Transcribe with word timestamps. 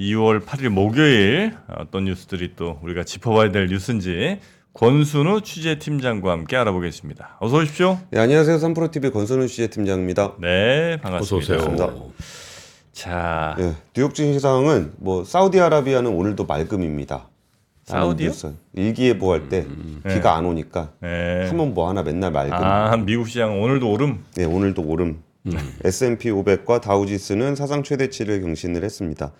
2월 0.00 0.42
8일 0.42 0.70
목요일 0.70 1.52
어떤 1.68 2.04
뉴스들이 2.04 2.54
또 2.56 2.78
우리가 2.82 3.04
짚어봐야 3.04 3.52
될 3.52 3.66
뉴스인지 3.66 4.38
권순우 4.72 5.42
취재팀장과 5.42 6.32
함께 6.32 6.56
알아보겠습니다. 6.56 7.36
어서 7.40 7.58
오십시오. 7.58 7.98
네, 8.10 8.18
안녕하세요. 8.18 8.56
삼프로TV 8.58 9.10
권선우 9.10 9.46
취재팀장입니다. 9.46 10.36
네, 10.40 10.96
반갑습니다. 11.02 11.54
어서 11.54 11.70
오세요. 11.70 12.12
자, 12.92 13.54
네, 13.58 13.74
뉴욕 13.94 14.14
증시상은 14.14 14.92
뭐 14.96 15.22
사우디아라비아는 15.24 16.10
오늘도 16.10 16.46
맑음입니다. 16.46 17.28
사우디요? 17.84 18.30
일기예보 18.74 19.32
할때 19.32 19.66
비가 20.08 20.36
안 20.36 20.46
오니까 20.46 20.92
네. 21.00 21.46
하면 21.48 21.74
뭐 21.74 21.90
하나 21.90 22.02
맨날 22.02 22.30
맑음. 22.30 22.52
아, 22.54 22.96
미국 22.96 23.28
시장 23.28 23.60
오늘도 23.60 23.90
오름. 23.90 24.24
네, 24.34 24.44
오늘도 24.44 24.82
오름. 24.82 25.22
S&P 25.84 26.30
500과 26.30 26.80
다우지수는 26.80 27.54
사상 27.54 27.82
최대치를 27.82 28.40
경신을 28.40 28.82
했습니다. 28.84 29.32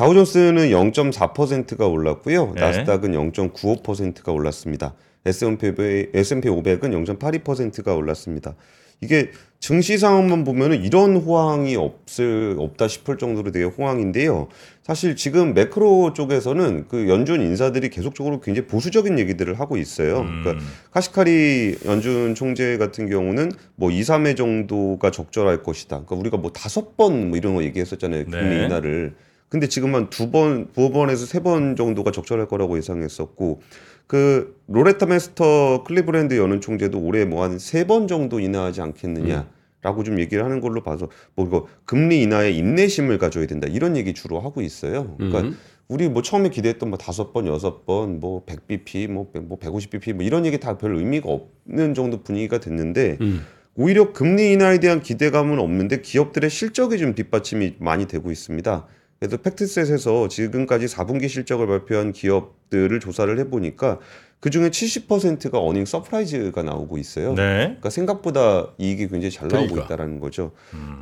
다우존스는 0.00 0.70
0.4%가 0.70 1.86
올랐고요. 1.86 2.52
네. 2.54 2.60
나스닥은 2.62 3.12
0.95%가 3.12 4.32
올랐습니다. 4.32 4.94
S&P 5.26 5.68
500, 5.68 6.10
S&P 6.14 6.48
500은 6.48 7.18
0.82%가 7.18 7.94
올랐습니다. 7.94 8.54
이게 9.02 9.30
증시 9.58 9.98
상황만 9.98 10.44
보면은 10.44 10.82
이런 10.82 11.16
호황이 11.16 11.76
없을 11.76 12.56
없다 12.58 12.88
싶을 12.88 13.18
정도로 13.18 13.52
되게 13.52 13.66
호황인데요. 13.66 14.48
사실 14.82 15.16
지금 15.16 15.52
매크로 15.52 16.14
쪽에서는 16.14 16.86
그 16.88 17.06
연준 17.10 17.42
인사들이 17.42 17.90
계속적으로 17.90 18.40
굉장히 18.40 18.68
보수적인 18.68 19.18
얘기들을 19.18 19.60
하고 19.60 19.76
있어요. 19.76 20.24
그러니까 20.24 20.64
카시카리 20.92 21.76
연준 21.84 22.34
총재 22.34 22.78
같은 22.78 23.06
경우는 23.06 23.52
뭐 23.76 23.90
2, 23.90 24.00
3회 24.00 24.34
정도가 24.34 25.10
적절할 25.10 25.62
것이다. 25.62 26.04
그러니까 26.06 26.16
우리가 26.16 26.36
뭐 26.38 26.52
다섯 26.52 26.96
번 26.96 27.28
뭐 27.28 27.36
이런 27.36 27.54
거 27.54 27.62
얘기했었잖아요. 27.64 28.24
금리 28.24 28.56
네. 28.56 28.64
인하를. 28.64 29.14
근데 29.50 29.66
지금 29.68 29.94
한 29.94 30.08
두 30.10 30.30
번, 30.30 30.68
두 30.74 30.90
번에서 30.90 31.26
세 31.26 31.40
번 31.40 31.76
정도가 31.76 32.12
적절할 32.12 32.46
거라고 32.48 32.78
예상했었고, 32.78 33.60
그 34.06 34.56
로레타 34.68 35.06
메스터 35.06 35.84
클리브랜드 35.84 36.36
연은 36.38 36.60
총재도 36.60 36.98
올해 37.00 37.24
뭐 37.24 37.42
한 37.44 37.58
세 37.58 37.84
번 37.86 38.08
정도 38.08 38.40
인하하지 38.40 38.80
않겠느냐라고 38.80 40.02
좀 40.04 40.18
얘기를 40.20 40.44
하는 40.44 40.60
걸로 40.60 40.82
봐서 40.82 41.08
뭐 41.34 41.46
이거 41.46 41.66
금리 41.84 42.22
인하에 42.22 42.50
인내심을 42.52 43.18
가져야 43.18 43.46
된다 43.46 43.66
이런 43.68 43.96
얘기 43.96 44.14
주로 44.14 44.40
하고 44.40 44.62
있어요. 44.62 45.14
그러니까 45.16 45.40
음. 45.42 45.56
우리 45.88 46.08
뭐 46.08 46.22
처음에 46.22 46.50
기대했던 46.50 46.88
뭐 46.88 46.98
다섯 46.98 47.32
번, 47.32 47.46
여섯 47.48 47.84
번, 47.86 48.20
뭐 48.20 48.44
100bp, 48.46 49.08
뭐, 49.10 49.30
뭐 49.42 49.58
150bp 49.58 50.12
뭐 50.14 50.24
이런 50.24 50.46
얘기 50.46 50.58
다 50.60 50.78
별 50.78 50.94
의미가 50.96 51.28
없는 51.28 51.94
정도 51.94 52.22
분위기가 52.22 52.58
됐는데 52.58 53.18
음. 53.20 53.44
오히려 53.76 54.12
금리 54.12 54.52
인하에 54.52 54.78
대한 54.78 55.00
기대감은 55.00 55.58
없는데 55.58 56.00
기업들의 56.02 56.50
실적이 56.50 56.98
좀 56.98 57.14
뒷받침이 57.16 57.74
많이 57.78 58.06
되고 58.06 58.30
있습니다. 58.30 58.86
그래서 59.20 59.36
FactSet에서 59.36 60.28
지금까지 60.28 60.86
4분기 60.86 61.28
실적을 61.28 61.66
발표한 61.66 62.12
기업들을 62.12 62.98
조사를 63.00 63.38
해보니까 63.40 63.98
그 64.40 64.48
중에 64.48 64.70
70%가 64.70 65.58
earning 65.58 65.84
surprise가 65.84 66.62
나오고 66.62 66.96
있어요. 66.96 67.34
네. 67.34 67.64
그러니까 67.64 67.90
생각보다 67.90 68.68
이익이 68.78 69.08
굉장히 69.08 69.30
잘 69.30 69.48
나오고 69.48 69.66
그러니까. 69.74 69.84
있다라는 69.84 70.20
거죠. 70.20 70.52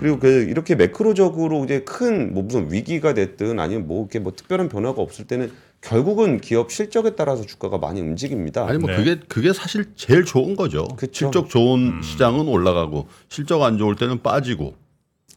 그리고 0.00 0.19
그 0.19 0.42
이렇게 0.50 0.75
매크로적으로 0.75 1.64
이제 1.64 1.83
큰 1.84 2.33
뭐 2.33 2.42
무슨 2.42 2.72
위기가 2.72 3.14
됐든 3.14 3.60
아니면 3.60 3.86
뭐 3.86 4.00
이렇게 4.02 4.19
뭐 4.19 4.32
특별한 4.34 4.69
변화가 4.69 5.00
없을 5.00 5.28
때는 5.28 5.53
결국은 5.80 6.41
기업 6.41 6.72
실적에 6.72 7.14
따라서 7.14 7.47
주가가 7.47 7.78
많이 7.78 8.00
움직입니다. 8.00 8.66
아니 8.66 8.78
뭐 8.78 8.91
네. 8.91 8.97
그게 8.97 9.20
그게 9.28 9.53
사실 9.53 9.94
제일 9.94 10.25
좋은 10.25 10.56
거죠. 10.56 10.88
그쵸. 10.97 11.27
실적 11.27 11.48
좋은 11.48 12.03
시장은 12.03 12.48
올라가고 12.48 13.06
실적 13.28 13.62
안 13.62 13.78
좋을 13.78 13.94
때는 13.94 14.25
빠지고 14.25 14.75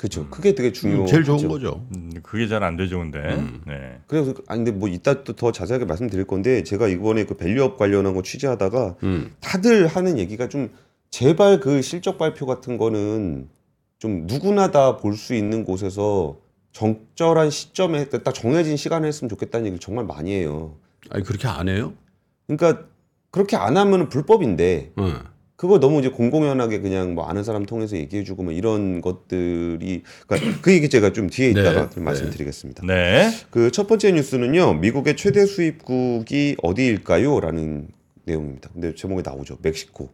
그렇죠. 0.02 0.28
그게 0.32 0.56
되게 0.56 0.72
중요하죠. 0.72 1.04
음, 1.04 1.06
제일 1.06 1.24
좋은 1.24 1.48
거죠. 1.48 1.86
음, 1.96 2.12
그게 2.24 2.48
잘 2.48 2.64
안 2.64 2.76
되죠, 2.76 2.98
근데. 2.98 3.20
네. 3.68 4.00
그래서 4.08 4.34
그- 4.34 4.44
아니 4.48 4.64
근데 4.64 4.72
뭐 4.72 4.90
이따 4.90 5.24
또 5.24 5.34
더 5.34 5.52
자세하게 5.52 5.86
말씀드릴 5.86 6.26
건데 6.26 6.64
제가 6.64 6.88
이번에 6.88 7.26
그 7.26 7.36
밸류업 7.38 7.78
관련한 7.78 8.16
거 8.16 8.24
취재하다가 8.24 8.96
음. 9.04 9.36
다들 9.42 9.86
하는 9.86 10.18
얘기가 10.18 10.50
좀 10.50 10.72
제발 11.12 11.60
그 11.60 11.84
실적 11.84 12.18
발표 12.18 12.48
같은 12.48 12.78
거는 12.78 13.48
좀 14.00 14.26
누구나 14.26 14.72
다 14.72 14.98
볼 14.98 15.14
수 15.16 15.36
있는 15.36 15.64
곳에서 15.66 16.38
적절한 16.72 17.52
시점에 17.52 18.10
딱 18.10 18.34
정해진 18.34 18.78
시간에 18.78 19.08
했으면 19.08 19.30
좋겠다는 19.30 19.68
얘기를 19.68 19.80
정말 19.80 20.06
많이 20.06 20.32
해요. 20.34 20.78
아니 21.12 21.24
그렇게 21.24 21.48
안 21.48 21.70
해요? 21.70 21.94
그러니까 22.48 22.86
그렇게 23.30 23.56
안 23.56 23.78
하면 23.78 24.10
불법인데 24.10 24.94
응. 24.98 25.20
그거 25.62 25.80
너무 25.80 26.00
이제 26.00 26.10
공공연하게 26.10 26.80
그냥 26.80 27.14
뭐 27.14 27.28
아는 27.28 27.44
사람 27.44 27.68
통해서 27.68 27.96
얘기해주고 27.96 28.42
뭐 28.42 28.52
이런 28.52 29.00
것들이 29.00 30.02
그러니까 30.26 30.60
그 30.60 30.74
얘기 30.74 30.90
제가 30.90 31.14
좀 31.14 31.30
뒤에 31.30 31.54
네, 31.54 31.62
있다가 31.62 31.92
좀 31.92 32.02
네. 32.02 32.06
말씀드리겠습니다. 32.06 32.84
네. 32.84 33.30
그 33.52 33.70
첫 33.70 33.86
번째 33.86 34.12
뉴스는요 34.14 34.74
미국의 34.80 35.16
최대 35.16 35.46
수입국이 35.46 36.56
어디일까요?라는 36.64 37.90
내용입니다. 38.26 38.72
근데 38.74 38.96
제목에 38.96 39.22
나오죠 39.24 39.60
멕시코. 39.62 40.10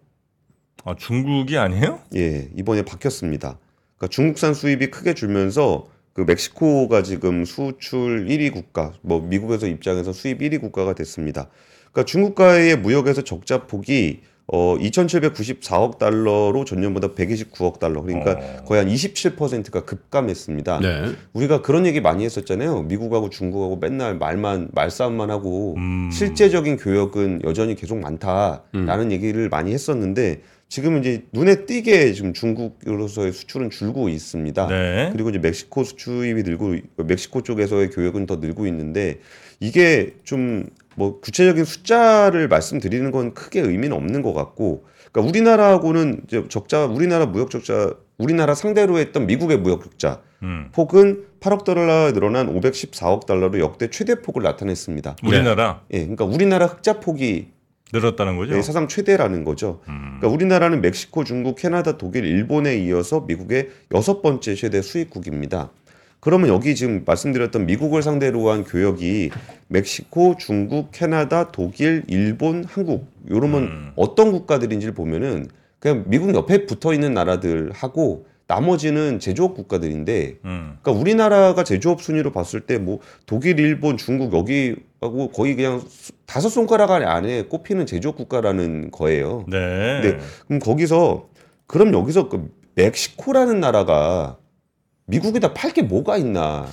아, 0.83 0.95
중국이 0.97 1.57
아니에요? 1.57 2.01
예 2.17 2.49
이번에 2.57 2.81
바뀌었습니다. 2.81 3.57
그러니까 3.95 4.13
중국산 4.13 4.53
수입이 4.53 4.87
크게 4.87 5.13
줄면서 5.13 5.87
그 6.11 6.25
멕시코가 6.27 7.03
지금 7.03 7.45
수출 7.45 8.25
1위 8.27 8.51
국가, 8.51 8.91
뭐 9.01 9.21
미국에서 9.21 9.67
입장에서 9.67 10.11
수입 10.11 10.39
1위 10.39 10.59
국가가 10.59 10.93
됐습니다. 10.93 11.49
그러니까 11.93 12.03
중국과의 12.03 12.79
무역에서 12.79 13.21
적자 13.21 13.65
폭이 13.65 14.19
어 14.49 14.77
2,794억 14.77 15.97
달러로 15.97 16.63
전년보다 16.63 17.09
129억 17.09 17.79
달러, 17.79 18.01
그러니까 18.01 18.31
어. 18.31 18.63
거의 18.63 18.81
한 18.83 18.93
27%가 18.93 19.83
급감했습니다. 19.83 20.79
네. 20.79 21.11
우리가 21.33 21.61
그런 21.61 21.85
얘기 21.85 21.99
많이 21.99 22.23
했었잖아요. 22.23 22.83
미국하고 22.83 23.29
중국하고 23.29 23.75
맨날 23.77 24.15
말만 24.15 24.69
말싸움만 24.73 25.29
하고 25.31 25.75
음. 25.75 26.09
실제적인 26.13 26.77
교역은 26.77 27.41
여전히 27.43 27.75
계속 27.75 27.99
많다라는 27.99 29.11
얘기를 29.11 29.49
많이 29.49 29.73
했었는데 29.73 30.41
지금 30.69 30.97
이제 30.97 31.23
눈에 31.33 31.65
띄게 31.65 32.13
지금 32.13 32.33
중국으로서의 32.33 33.33
수출은 33.33 33.69
줄고 33.69 34.07
있습니다. 34.07 34.67
네. 34.67 35.09
그리고 35.11 35.29
이제 35.29 35.39
멕시코 35.39 35.83
수출입이 35.83 36.43
늘고 36.43 36.75
멕시코 36.97 37.41
쪽에서의 37.41 37.89
교역은 37.89 38.25
더 38.25 38.37
늘고 38.37 38.65
있는데 38.67 39.19
이게 39.59 40.15
좀 40.23 40.67
뭐 40.97 41.19
구체적인 41.19 41.63
숫자를 41.63 42.47
말씀드리는 42.47 43.11
건 43.11 43.35
크게 43.35 43.61
의미는 43.61 43.95
없는 43.95 44.23
것 44.23 44.33
같고 44.33 44.83
그러니까 45.11 45.29
우리나라하고는 45.29 46.23
적자 46.49 46.85
우리나라 46.85 47.27
무역 47.27 47.51
적자 47.51 47.93
우리나라 48.17 48.55
상대로 48.55 48.97
했던 48.97 49.27
미국의 49.27 49.59
무역 49.59 49.83
적자 49.83 50.21
음. 50.41 50.69
폭은 50.71 51.25
8억 51.39 51.63
달러 51.65 52.11
늘어난 52.13 52.51
514억 52.51 53.27
달러로 53.27 53.59
역대 53.59 53.91
최대 53.91 54.21
폭을 54.21 54.41
나타냈습니다. 54.41 55.17
우리나라 55.23 55.81
예, 55.91 55.99
그러니까 55.99 56.25
우리나라 56.25 56.65
흑자 56.65 56.99
폭이 56.99 57.49
늘었다는 57.93 58.35
거죠? 58.35 58.57
예, 58.57 58.61
사상 58.63 58.87
최대라는 58.87 59.43
거죠. 59.43 59.81
음. 59.87 60.17
그러니까 60.17 60.29
우리나라는 60.29 60.81
멕시코, 60.81 61.23
중국, 61.23 61.57
캐나다, 61.57 61.99
독일, 61.99 62.25
일본에 62.25 62.75
이어서 62.79 63.21
미국의 63.21 63.69
여섯 63.93 64.23
번째 64.23 64.55
최대 64.55 64.81
수입국입니다. 64.81 65.69
그러면 66.19 66.49
여기 66.49 66.75
지금 66.75 67.03
말씀드렸던 67.05 67.65
미국을 67.67 68.01
상대로 68.01 68.49
한 68.49 68.63
교역이 68.63 69.29
멕시코, 69.67 70.35
중국, 70.37 70.89
캐나다, 70.91 71.51
독일, 71.51 72.03
일본, 72.07 72.63
한국 72.65 73.07
요러면 73.29 73.63
음. 73.63 73.91
어떤 73.95 74.31
국가들인지를 74.31 74.93
보면은 74.93 75.47
그냥 75.79 76.03
미국 76.07 76.33
옆에 76.33 76.65
붙어 76.65 76.93
있는 76.93 77.13
나라들하고 77.13 78.25
나머지는 78.47 79.19
제조업 79.19 79.55
국가들인데 79.55 80.37
음. 80.45 80.77
그러니까 80.81 80.91
우리나라가 81.01 81.63
제조업 81.63 82.01
순위로 82.01 82.31
봤을 82.31 82.61
때 82.61 82.77
뭐 82.77 82.99
독일, 83.25 83.59
일본, 83.59 83.97
중국 83.97 84.33
여기하고 84.33 85.29
거의 85.33 85.55
그냥 85.55 85.81
수- 85.87 86.13
다섯 86.25 86.49
손가락 86.49 86.91
안에 86.91 87.43
꼽히는 87.43 87.85
제조업 87.85 88.15
국가라는 88.15 88.89
거예요. 88.91 89.45
네. 89.49 90.01
네. 90.01 90.17
그럼 90.47 90.59
거기서 90.59 91.27
그럼 91.67 91.93
여기서 91.93 92.29
그 92.29 92.49
멕시코라는 92.75 93.59
나라가 93.59 94.37
미국에다 95.11 95.53
팔 95.53 95.71
게 95.73 95.81
뭐가 95.81 96.17
있나? 96.17 96.67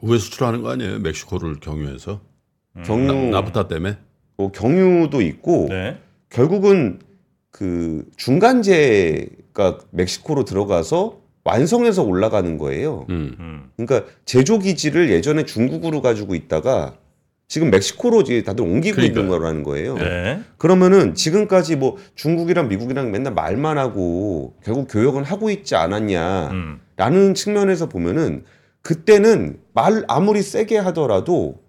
우회 0.00 0.18
수출하는 0.18 0.62
거 0.62 0.70
아니에요? 0.70 0.98
멕시코를 1.00 1.60
경유해서 1.60 2.20
경유, 2.84 3.12
나, 3.30 3.40
나프타 3.40 3.68
때문에. 3.68 3.96
뭐 4.36 4.50
경유도 4.50 5.20
있고 5.22 5.66
네. 5.70 5.98
결국은 6.30 7.00
그 7.50 8.04
중간재가 8.16 9.78
멕시코로 9.90 10.44
들어가서 10.44 11.20
완성해서 11.44 12.02
올라가는 12.02 12.58
거예요. 12.58 13.06
음. 13.10 13.36
음. 13.38 13.70
그러니까 13.76 14.10
제조 14.24 14.58
기지를 14.58 15.10
예전에 15.10 15.44
중국으로 15.44 16.00
가지고 16.02 16.34
있다가 16.34 16.96
지금 17.54 17.70
멕시코로 17.70 18.22
이제 18.22 18.42
다들 18.42 18.64
옮기고 18.64 19.00
있는 19.00 19.12
그러니까요. 19.14 19.38
거라는 19.38 19.62
거예요. 19.62 19.94
네. 19.94 20.40
그러면은 20.58 21.14
지금까지 21.14 21.76
뭐 21.76 21.98
중국이랑 22.16 22.66
미국이랑 22.66 23.12
맨날 23.12 23.32
말만 23.32 23.78
하고 23.78 24.56
결국 24.64 24.88
교역은 24.90 25.22
하고 25.22 25.50
있지 25.50 25.76
않았냐라는 25.76 26.80
음. 26.98 27.34
측면에서 27.36 27.88
보면은 27.88 28.42
그때는 28.82 29.60
말 29.72 30.02
아무리 30.08 30.42
세게 30.42 30.78
하더라도 30.78 31.60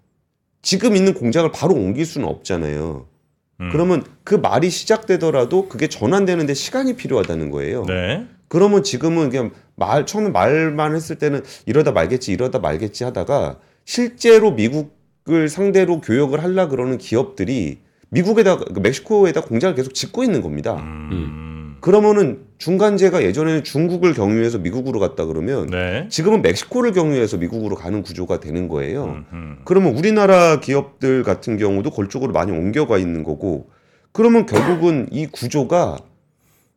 지금 0.60 0.96
있는 0.96 1.14
공장을 1.14 1.48
바로 1.52 1.74
옮길 1.74 2.04
수는 2.04 2.26
없잖아요. 2.26 3.06
음. 3.60 3.68
그러면 3.70 4.02
그 4.24 4.34
말이 4.34 4.70
시작되더라도 4.70 5.68
그게 5.68 5.86
전환되는데 5.86 6.54
시간이 6.54 6.96
필요하다는 6.96 7.52
거예요. 7.52 7.84
네. 7.84 8.26
그러면 8.48 8.82
지금은 8.82 9.30
그냥 9.30 9.52
말 9.76 10.04
처음에 10.04 10.30
말만 10.30 10.96
했을 10.96 11.14
때는 11.14 11.44
이러다 11.64 11.92
말겠지 11.92 12.32
이러다 12.32 12.58
말겠지 12.58 13.04
하다가 13.04 13.60
실제로 13.84 14.50
미국 14.50 14.95
을 15.28 15.48
상대로 15.48 16.00
교역을 16.00 16.42
하려 16.42 16.68
그러는 16.68 16.98
기업들이 16.98 17.78
미국에다 18.10 18.58
그 18.58 18.78
멕시코에다 18.78 19.40
공장을 19.42 19.74
계속 19.74 19.92
짓고 19.92 20.22
있는 20.22 20.40
겁니다. 20.40 20.76
음. 20.76 21.76
그러면은 21.80 22.44
중간재가 22.58 23.22
예전에는 23.22 23.64
중국을 23.64 24.14
경유해서 24.14 24.58
미국으로 24.58 24.98
갔다 25.00 25.26
그러면 25.26 25.66
네. 25.66 26.06
지금은 26.08 26.42
멕시코를 26.42 26.92
경유해서 26.92 27.36
미국으로 27.36 27.76
가는 27.76 28.02
구조가 28.02 28.40
되는 28.40 28.68
거예요. 28.68 29.04
음, 29.04 29.24
음. 29.32 29.58
그러면 29.64 29.96
우리나라 29.96 30.60
기업들 30.60 31.22
같은 31.22 31.56
경우도 31.58 31.90
그쪽으로 31.90 32.32
많이 32.32 32.52
옮겨가 32.52 32.98
있는 32.98 33.22
거고 33.22 33.68
그러면 34.12 34.46
결국은 34.46 35.08
이 35.10 35.26
구조가 35.26 35.98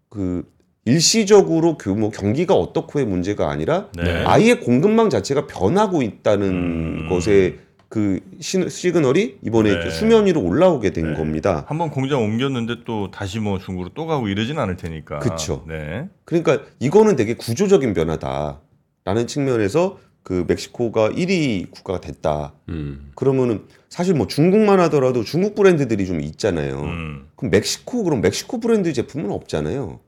그 0.10 0.44
일시적으로 0.86 1.78
규모 1.78 2.10
경기가 2.10 2.56
어떻고의 2.56 3.06
문제가 3.06 3.50
아니라 3.50 3.88
네. 3.96 4.24
아예 4.26 4.56
공급망 4.56 5.10
자체가 5.10 5.48
변하고 5.48 6.02
있다는 6.02 6.48
음. 6.50 7.10
것에 7.10 7.60
그 7.90 8.20
시, 8.40 8.70
시그널이 8.70 9.40
이번에 9.44 9.84
네. 9.84 9.90
수면 9.90 10.28
위로 10.28 10.42
올라오게 10.42 10.92
된 10.92 11.14
네. 11.14 11.18
겁니다. 11.18 11.66
한번 11.68 11.90
공장 11.90 12.22
옮겼는데 12.22 12.84
또 12.86 13.10
다시 13.10 13.40
뭐 13.40 13.58
중국으로 13.58 13.94
또 13.96 14.06
가고 14.06 14.28
이러진 14.28 14.60
않을 14.60 14.78
테니까. 14.78 15.20
그쵸. 15.20 15.66
네. 15.68 16.08
그러니까 16.24 16.62
이거는 16.80 17.16
되게 17.16 17.34
구조적인 17.34 17.96
변화다라는 17.96 19.26
측면에서 19.28 19.98
그 20.22 20.46
멕시코가 20.48 21.10
1위 21.10 21.72
국가가 21.72 22.00
됐다. 22.00 22.54
음. 22.70 23.12
그러면은 23.16 23.66
사실 23.90 24.14
뭐 24.14 24.28
중국만 24.28 24.80
하더라도 24.82 25.24
중국 25.24 25.56
브랜드들이 25.56 26.06
좀 26.06 26.22
있잖아요. 26.22 26.82
음. 26.84 27.28
그럼 27.36 27.50
멕시코 27.50 28.04
그럼 28.04 28.22
멕시코 28.22 28.60
브랜드 28.60 28.94
제품은 28.94 29.32
없잖아요. 29.32 30.00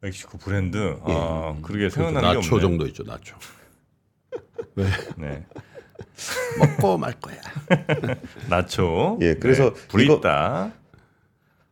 멕시코 0.00 0.38
브랜드. 0.38 0.96
아, 1.02 1.56
그러게 1.62 1.88
그래도 1.88 1.94
생각나는 1.94 2.28
게 2.28 2.34
나초 2.36 2.54
없네. 2.54 2.60
정도 2.60 2.86
있죠, 2.86 3.02
나초. 3.02 3.34
네. 5.16 5.44
먹고 6.58 6.98
말 6.98 7.12
거야. 7.20 7.36
나초. 8.48 9.18
예, 9.22 9.34
그래서 9.34 9.72
네. 9.74 9.80
브리따. 9.88 10.72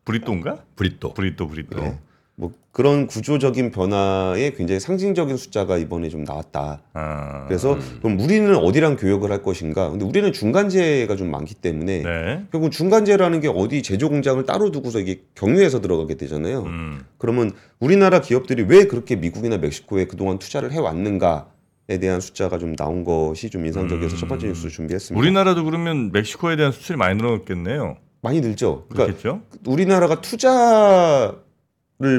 브리또인가? 0.04 0.58
브리또. 0.76 1.14
브리또 1.14 1.46
브리또. 1.48 1.80
네. 1.80 1.98
뭐 2.34 2.52
그런 2.72 3.06
구조적인 3.06 3.70
변화에 3.70 4.52
굉장히 4.52 4.80
상징적인 4.80 5.36
숫자가 5.36 5.76
이번에 5.76 6.08
좀 6.08 6.24
나왔다. 6.24 6.80
아. 6.94 7.44
그래서 7.46 7.78
그럼 8.00 8.18
우리는 8.18 8.54
어디랑 8.56 8.96
교역을 8.96 9.30
할 9.30 9.42
것인가? 9.42 9.90
근데 9.90 10.04
우리는 10.04 10.32
중간재가 10.32 11.14
좀 11.16 11.30
많기 11.30 11.54
때문에 11.54 12.02
네. 12.02 12.44
결국 12.50 12.72
중간재라는 12.72 13.40
게 13.40 13.48
어디 13.48 13.82
제조 13.82 14.08
공장을 14.08 14.44
따로 14.46 14.70
두고서 14.70 15.00
이게 15.00 15.22
경유해서 15.34 15.80
들어가게 15.80 16.16
되잖아요. 16.16 16.62
음. 16.62 17.04
그러면 17.18 17.52
우리나라 17.78 18.20
기업들이 18.20 18.62
왜 18.62 18.86
그렇게 18.86 19.16
미국이나 19.16 19.58
멕시코에 19.58 20.06
그동안 20.06 20.38
투자를 20.38 20.72
해 20.72 20.78
왔는가 20.78 21.48
에 21.88 21.98
대한 21.98 22.20
숫자가 22.20 22.58
좀 22.58 22.76
나온 22.76 23.02
것이 23.02 23.50
좀 23.50 23.66
인상적이어서 23.66 24.14
음. 24.14 24.18
첫 24.18 24.28
번째 24.28 24.46
뉴스 24.46 24.68
준비했습니다. 24.68 25.18
우리나라도 25.18 25.64
그러면 25.64 26.12
멕시코에 26.12 26.54
대한 26.54 26.70
수출이 26.70 26.96
많이 26.96 27.16
늘어났겠네요. 27.16 27.96
많이 28.20 28.40
늘죠. 28.40 28.86
그러니까 28.88 29.06
그렇겠죠? 29.06 29.42
우리나라가 29.66 30.20
투자를 30.20 31.34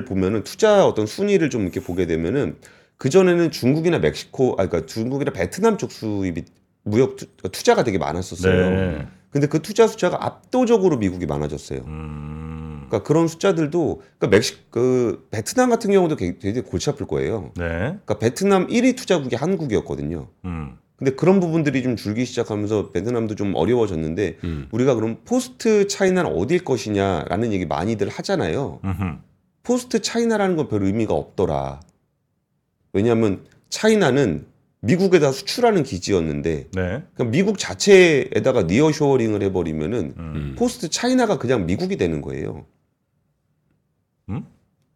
보면은 0.05 0.43
투자 0.43 0.85
어떤 0.85 1.05
순위를 1.05 1.49
좀 1.49 1.61
이렇게 1.61 1.79
보게 1.79 2.05
되면은 2.07 2.57
그 2.97 3.09
전에는 3.09 3.51
중국이나 3.51 3.99
멕시코, 3.99 4.53
아 4.53 4.67
그러니까 4.67 4.85
중국이나 4.85 5.31
베트남 5.31 5.77
쪽 5.77 5.93
수입이 5.93 6.43
무역 6.83 7.15
투, 7.15 7.25
투자가 7.49 7.85
되게 7.85 7.97
많았었어요. 7.97 8.69
네. 8.69 9.07
근데 9.29 9.47
그 9.47 9.61
투자 9.61 9.87
숫자가 9.87 10.25
압도적으로 10.25 10.97
미국이 10.97 11.25
많아졌어요. 11.25 11.85
음. 11.87 12.42
그러니까 12.93 13.03
그런 13.07 13.27
숫자들도 13.27 14.01
그러니까 14.19 14.27
멕시 14.27 14.55
그 14.69 15.27
베트남 15.31 15.71
같은 15.71 15.91
경우도 15.91 16.15
되게, 16.15 16.37
되게 16.37 16.61
골치 16.61 16.91
아플 16.91 17.07
거예요. 17.07 17.51
네. 17.57 17.65
그러니까 17.67 18.19
베트남 18.19 18.67
1위 18.67 18.95
투자국이 18.95 19.35
한국이었거든요. 19.35 20.27
음. 20.45 20.77
근데 20.95 21.11
그런 21.15 21.39
부분들이 21.39 21.81
좀 21.81 21.95
줄기 21.95 22.23
시작하면서 22.23 22.91
베트남도 22.91 23.33
좀 23.35 23.55
어려워졌는데 23.55 24.37
음. 24.43 24.67
우리가 24.71 24.93
그럼 24.93 25.17
post 25.25 25.87
China는 25.87 26.31
어디일 26.31 26.63
것이냐라는 26.63 27.51
얘기 27.51 27.65
많이들 27.65 28.09
하잖아요. 28.09 28.79
음흠. 28.83 29.03
post 29.63 30.01
China라는 30.01 30.55
건 30.55 30.67
별 30.69 30.83
의미가 30.83 31.13
없더라. 31.15 31.79
왜냐하면 32.93 33.41
China는 33.69 34.45
미국에다 34.81 35.31
수출하는 35.31 35.83
기지였는데 35.83 36.67
네. 36.73 37.03
그냥 37.15 37.31
미국 37.31 37.57
자체에다가 37.57 38.63
nearshoring을 38.63 39.41
해버리면은 39.41 40.13
음. 40.17 40.33
음. 40.35 40.55
post 40.59 40.89
China가 40.89 41.37
그냥 41.39 41.65
미국이 41.65 41.97
되는 41.97 42.21
거예요. 42.21 42.65
음? 44.29 44.45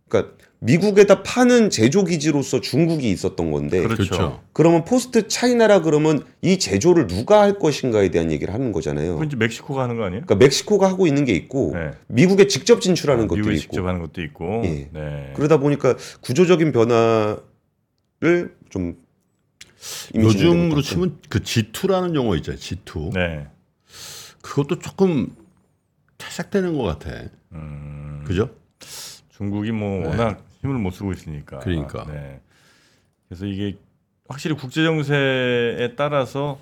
그러니까 0.07 0.37
미국에다 0.59 1.21
파는 1.21 1.69
제조 1.69 2.03
기지로서 2.03 2.61
중국이 2.61 3.11
있었던 3.11 3.51
건데 3.51 3.83
그렇죠. 3.83 3.95
그렇죠. 3.95 4.43
그러면 4.53 4.85
포스트 4.85 5.27
차이나라 5.27 5.81
그러면 5.81 6.25
이 6.41 6.57
제조를 6.57 7.07
누가 7.07 7.41
할 7.41 7.59
것인가에 7.59 8.09
대한 8.09 8.31
얘기를 8.31 8.53
하는 8.53 8.71
거잖아요. 8.71 9.13
그건 9.13 9.27
이제 9.27 9.35
멕시코가 9.35 9.83
하는 9.83 9.97
거 9.97 10.05
아니에요? 10.05 10.23
그러니까 10.25 10.43
멕시코가 10.43 10.89
하고 10.89 11.05
있는 11.05 11.25
게 11.25 11.33
있고 11.33 11.73
네. 11.75 11.91
미국에 12.07 12.47
직접 12.47 12.81
진출하는 12.81 13.27
것도 13.27 13.37
미국이 13.37 13.55
있고 13.57 13.61
직접 13.61 13.85
하는 13.85 14.01
것도 14.01 14.23
있고. 14.23 14.61
예. 14.65 14.89
네. 14.91 15.33
그러다 15.35 15.57
보니까 15.57 15.95
구조적인 16.21 16.71
변화를 16.71 18.55
좀 18.69 18.95
요즘으로. 20.15 20.81
치면 20.81 21.19
그 21.29 21.39
G2라는 21.39 22.15
용어 22.15 22.35
있잖아요. 22.37 22.59
G2. 22.59 23.13
네. 23.13 23.47
그것도 24.41 24.79
조금 24.79 25.35
퇴색되는 26.17 26.75
것 26.75 26.83
같아. 26.83 27.25
음. 27.51 28.23
그죠? 28.25 28.49
중국이 29.37 29.71
뭐 29.71 30.01
네. 30.01 30.07
워낙 30.07 30.43
힘을 30.61 30.75
못 30.77 30.91
쓰고 30.91 31.11
있으니까. 31.13 31.59
그러니까. 31.59 32.05
네. 32.11 32.39
그래서 33.27 33.45
이게 33.45 33.77
확실히 34.27 34.55
국제 34.55 34.83
정세에 34.83 35.95
따라서 35.95 36.59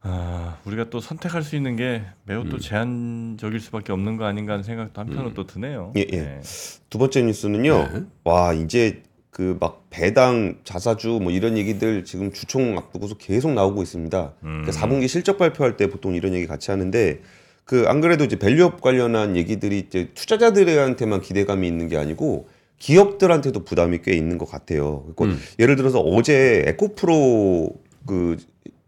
아, 0.00 0.58
우리가 0.64 0.90
또 0.90 1.00
선택할 1.00 1.42
수 1.42 1.56
있는 1.56 1.74
게 1.76 2.02
매우 2.24 2.42
음. 2.42 2.48
또 2.48 2.58
제한적일 2.58 3.58
수밖에 3.60 3.92
없는 3.92 4.16
거 4.16 4.24
아닌가 4.24 4.52
하는 4.52 4.62
생각도 4.62 5.00
한편으로 5.00 5.34
또 5.34 5.46
드네요. 5.46 5.92
예, 5.96 6.06
예. 6.12 6.16
네. 6.16 6.40
두 6.88 6.98
번째 6.98 7.22
뉴스는요. 7.22 7.88
네. 7.92 8.02
와 8.24 8.52
이제 8.52 9.02
그 9.30 9.56
막 9.60 9.86
배당 9.90 10.58
자사주 10.64 11.20
뭐 11.22 11.30
이런 11.30 11.56
얘기들 11.56 12.04
지금 12.04 12.32
주총 12.32 12.76
앞두고서 12.76 13.16
계속 13.18 13.52
나오고 13.52 13.82
있습니다. 13.82 14.34
음. 14.44 14.62
그 14.64 14.70
4분기 14.70 15.08
실적 15.08 15.38
발표할 15.38 15.76
때 15.76 15.88
보통 15.88 16.14
이런 16.14 16.34
얘기 16.34 16.46
같이 16.46 16.70
하는데 16.70 17.20
그 17.68 17.86
안 17.86 18.00
그래도 18.00 18.24
이제 18.24 18.36
밸류업 18.38 18.80
관련한 18.80 19.36
얘기들이 19.36 19.78
이제 19.80 20.08
투자자들한테만 20.14 21.20
기대감이 21.20 21.68
있는 21.68 21.88
게 21.88 21.98
아니고 21.98 22.48
기업들한테도 22.78 23.64
부담이 23.64 24.00
꽤 24.02 24.14
있는 24.16 24.38
것 24.38 24.50
같아요. 24.50 25.04
그러니까 25.14 25.36
음. 25.36 25.42
예를 25.58 25.76
들어서 25.76 26.00
어제 26.00 26.62
에코프로 26.66 27.70
그 28.06 28.36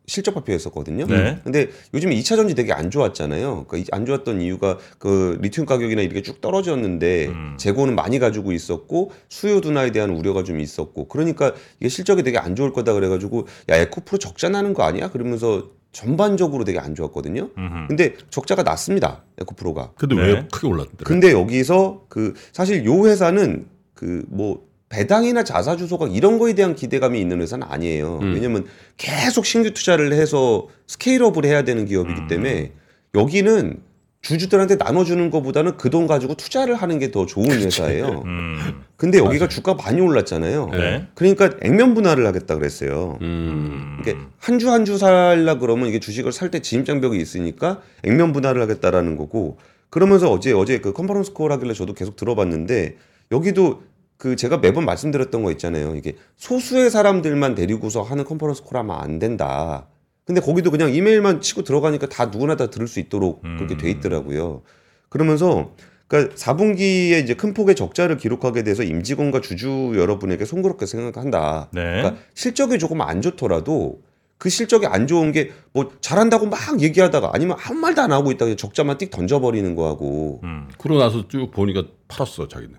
실적 0.06 0.32
발표했었거든요. 0.34 1.06
네. 1.06 1.38
근데 1.44 1.68
요즘 1.94 2.10
2차 2.10 2.36
전지 2.36 2.54
되게 2.54 2.72
안 2.72 2.90
좋았잖아요. 2.90 3.66
그러니까 3.68 3.76
이- 3.76 3.84
안 3.92 4.06
좋았던 4.06 4.40
이유가 4.40 4.78
그 4.98 5.38
리튬 5.42 5.66
가격이나 5.66 6.00
이렇게 6.02 6.22
쭉 6.22 6.40
떨어졌는데 6.40 7.26
음. 7.26 7.54
재고는 7.58 7.94
많이 7.94 8.18
가지고 8.18 8.50
있었고 8.52 9.12
수요 9.28 9.60
둔화에 9.60 9.92
대한 9.92 10.10
우려가 10.10 10.42
좀 10.42 10.58
있었고 10.58 11.06
그러니까 11.08 11.52
이게 11.80 11.88
실적이 11.90 12.22
되게 12.22 12.38
안 12.38 12.56
좋을 12.56 12.72
거다 12.72 12.94
그래가지고 12.94 13.46
야 13.68 13.76
에코프로 13.76 14.18
적자 14.18 14.48
나는 14.48 14.72
거 14.74 14.82
아니야? 14.84 15.10
그러면서 15.10 15.68
전반적으로 15.92 16.64
되게 16.64 16.78
안 16.78 16.94
좋았거든요. 16.94 17.50
음흠. 17.56 17.88
근데 17.88 18.14
적자가 18.30 18.62
났습니다. 18.62 19.24
에코프로가. 19.38 19.92
근데 19.96 20.14
네. 20.14 20.22
왜 20.22 20.48
크게 20.52 20.66
올랐더래? 20.68 21.04
근데 21.04 21.32
여기서 21.32 22.04
그 22.08 22.34
사실 22.52 22.84
요 22.84 23.06
회사는 23.06 23.66
그 23.94 24.24
뭐 24.28 24.70
배당이나 24.90 25.44
자사 25.44 25.76
주 25.76 25.86
소각 25.86 26.14
이런 26.14 26.38
거에 26.38 26.52
대한 26.52 26.74
기대감이 26.74 27.18
있는 27.20 27.40
회사는 27.40 27.66
아니에요. 27.70 28.18
음. 28.22 28.34
왜냐면 28.34 28.66
계속 28.96 29.46
신규 29.46 29.72
투자를 29.72 30.12
해서 30.12 30.66
스케일업을 30.88 31.44
해야 31.44 31.62
되는 31.62 31.86
기업이기 31.86 32.22
음. 32.22 32.26
때문에 32.26 32.72
여기는 33.14 33.80
주주들한테 34.22 34.76
나눠주는 34.76 35.30
것보다는 35.30 35.76
그 35.76 35.90
돈 35.90 36.06
가지고 36.06 36.34
투자를 36.34 36.74
하는 36.76 36.98
게 36.98 37.10
더 37.10 37.26
좋은 37.26 37.50
회사예요. 37.50 38.22
음. 38.26 38.82
근데 38.96 39.18
여기가 39.18 39.48
주가 39.48 39.74
많이 39.74 40.00
올랐잖아요. 40.00 40.68
네. 40.72 41.06
그러니까 41.14 41.50
액면 41.62 41.94
분할을 41.94 42.26
하겠다 42.26 42.54
그랬어요. 42.56 43.18
음. 43.22 43.98
이게 44.00 44.16
한 44.38 44.58
주 44.58 44.68
한 44.70 44.84
주 44.84 44.98
살라 44.98 45.58
그러면 45.58 45.88
이게 45.88 45.98
주식을 45.98 46.32
살때 46.32 46.60
진입장벽이 46.60 47.18
있으니까 47.18 47.80
액면 48.04 48.32
분할을 48.32 48.60
하겠다라는 48.62 49.16
거고 49.16 49.58
그러면서 49.88 50.30
어제 50.30 50.52
어제 50.52 50.78
그 50.80 50.92
컨퍼런스 50.92 51.32
콜 51.32 51.50
하길래 51.52 51.72
저도 51.74 51.94
계속 51.94 52.14
들어봤는데 52.16 52.96
여기도 53.32 53.82
그 54.18 54.36
제가 54.36 54.58
매번 54.58 54.84
말씀드렸던 54.84 55.42
거 55.42 55.50
있잖아요. 55.52 55.96
이게 55.96 56.14
소수의 56.36 56.90
사람들만 56.90 57.54
데리고서 57.54 58.02
하는 58.02 58.24
컨퍼런스 58.24 58.62
콜 58.64 58.76
하면 58.78 58.96
안 59.00 59.18
된다. 59.18 59.86
근데 60.30 60.40
거기도 60.40 60.70
그냥 60.70 60.94
이메일만 60.94 61.40
치고 61.40 61.62
들어가니까 61.64 62.06
다 62.08 62.26
누구나 62.26 62.54
다 62.54 62.70
들을 62.70 62.86
수 62.86 63.00
있도록 63.00 63.42
그렇게 63.42 63.76
돼 63.76 63.90
있더라고요. 63.90 64.62
그러면서 65.08 65.72
그러니까 66.06 66.34
4분기에 66.36 67.22
이제 67.22 67.34
큰 67.34 67.52
폭의 67.52 67.74
적자를 67.74 68.16
기록하게 68.16 68.62
돼서 68.62 68.84
임직원과 68.84 69.40
주주 69.40 69.92
여러분에게 69.96 70.44
송구롭게 70.44 70.86
생각한다. 70.86 71.68
네. 71.72 71.82
그러니까 71.82 72.16
실적이 72.34 72.78
조금 72.78 73.00
안 73.00 73.22
좋더라도 73.22 74.02
그 74.38 74.48
실적이 74.48 74.86
안 74.86 75.06
좋은 75.08 75.32
게 75.32 75.50
뭐 75.72 75.90
잘한다고 76.00 76.46
막 76.46 76.80
얘기하다가 76.80 77.30
아니면 77.32 77.56
아무 77.64 77.80
말도 77.80 78.02
안 78.02 78.12
하고 78.12 78.30
있다가 78.32 78.54
적자만 78.56 78.98
띡 78.98 79.10
던져버리는 79.10 79.74
거하고 79.74 80.40
음. 80.44 80.68
그러고 80.78 81.00
나서 81.00 81.26
쭉 81.28 81.50
보니까 81.50 81.84
팔았어 82.08 82.48
자기는. 82.48 82.74